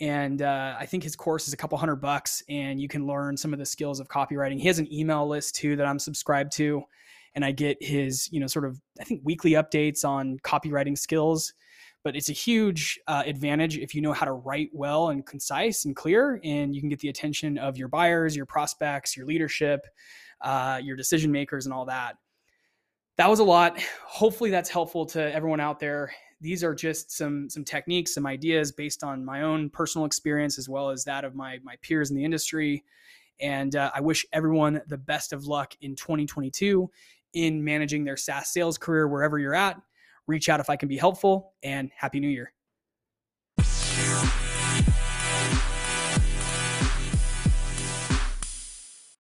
and 0.00 0.42
uh, 0.42 0.76
I 0.78 0.84
think 0.84 1.02
his 1.02 1.16
course 1.16 1.46
is 1.48 1.54
a 1.54 1.56
couple 1.56 1.78
hundred 1.78 1.96
bucks, 1.96 2.42
and 2.48 2.80
you 2.80 2.88
can 2.88 3.06
learn 3.06 3.36
some 3.36 3.52
of 3.52 3.58
the 3.58 3.64
skills 3.64 3.98
of 3.98 4.08
copywriting. 4.08 4.60
He 4.60 4.66
has 4.66 4.78
an 4.78 4.92
email 4.92 5.26
list 5.26 5.54
too 5.54 5.76
that 5.76 5.86
I'm 5.86 5.98
subscribed 5.98 6.52
to, 6.52 6.82
and 7.36 7.44
I 7.44 7.52
get 7.52 7.76
his 7.80 8.28
you 8.32 8.40
know 8.40 8.48
sort 8.48 8.64
of 8.64 8.80
I 9.00 9.04
think 9.04 9.20
weekly 9.24 9.52
updates 9.52 10.04
on 10.04 10.38
copywriting 10.38 10.98
skills. 10.98 11.54
But 12.02 12.14
it's 12.14 12.28
a 12.28 12.32
huge 12.32 13.00
uh, 13.08 13.24
advantage 13.26 13.78
if 13.78 13.92
you 13.92 14.00
know 14.00 14.12
how 14.12 14.26
to 14.26 14.32
write 14.32 14.70
well 14.72 15.08
and 15.08 15.26
concise 15.26 15.84
and 15.84 15.96
clear, 15.96 16.40
and 16.44 16.74
you 16.74 16.80
can 16.80 16.88
get 16.88 17.00
the 17.00 17.08
attention 17.08 17.58
of 17.58 17.76
your 17.76 17.88
buyers, 17.88 18.36
your 18.36 18.46
prospects, 18.46 19.16
your 19.16 19.26
leadership, 19.26 19.80
uh, 20.40 20.80
your 20.80 20.96
decision 20.96 21.32
makers, 21.32 21.66
and 21.66 21.72
all 21.72 21.86
that. 21.86 22.14
That 23.16 23.28
was 23.28 23.40
a 23.40 23.44
lot. 23.44 23.80
Hopefully, 24.04 24.50
that's 24.50 24.70
helpful 24.70 25.06
to 25.06 25.34
everyone 25.34 25.58
out 25.58 25.80
there 25.80 26.12
these 26.40 26.62
are 26.62 26.74
just 26.74 27.10
some 27.10 27.48
some 27.48 27.64
techniques, 27.64 28.14
some 28.14 28.26
ideas 28.26 28.72
based 28.72 29.02
on 29.02 29.24
my 29.24 29.42
own 29.42 29.70
personal 29.70 30.04
experience 30.04 30.58
as 30.58 30.68
well 30.68 30.90
as 30.90 31.04
that 31.04 31.24
of 31.24 31.34
my 31.34 31.58
my 31.62 31.76
peers 31.82 32.10
in 32.10 32.16
the 32.16 32.24
industry. 32.24 32.84
And 33.40 33.76
uh, 33.76 33.90
I 33.94 34.00
wish 34.00 34.24
everyone 34.32 34.80
the 34.86 34.98
best 34.98 35.32
of 35.32 35.46
luck 35.46 35.74
in 35.82 35.94
2022 35.94 36.90
in 37.36 37.62
managing 37.62 38.02
their 38.04 38.16
SaaS 38.16 38.48
sales 38.48 38.78
career 38.78 39.06
wherever 39.06 39.38
you're 39.38 39.54
at. 39.54 39.76
Reach 40.26 40.48
out 40.48 40.58
if 40.58 40.70
I 40.70 40.76
can 40.76 40.88
be 40.88 40.96
helpful, 40.96 41.52
and 41.62 41.90
happy 41.94 42.18
New 42.18 42.28
Year. 42.28 42.52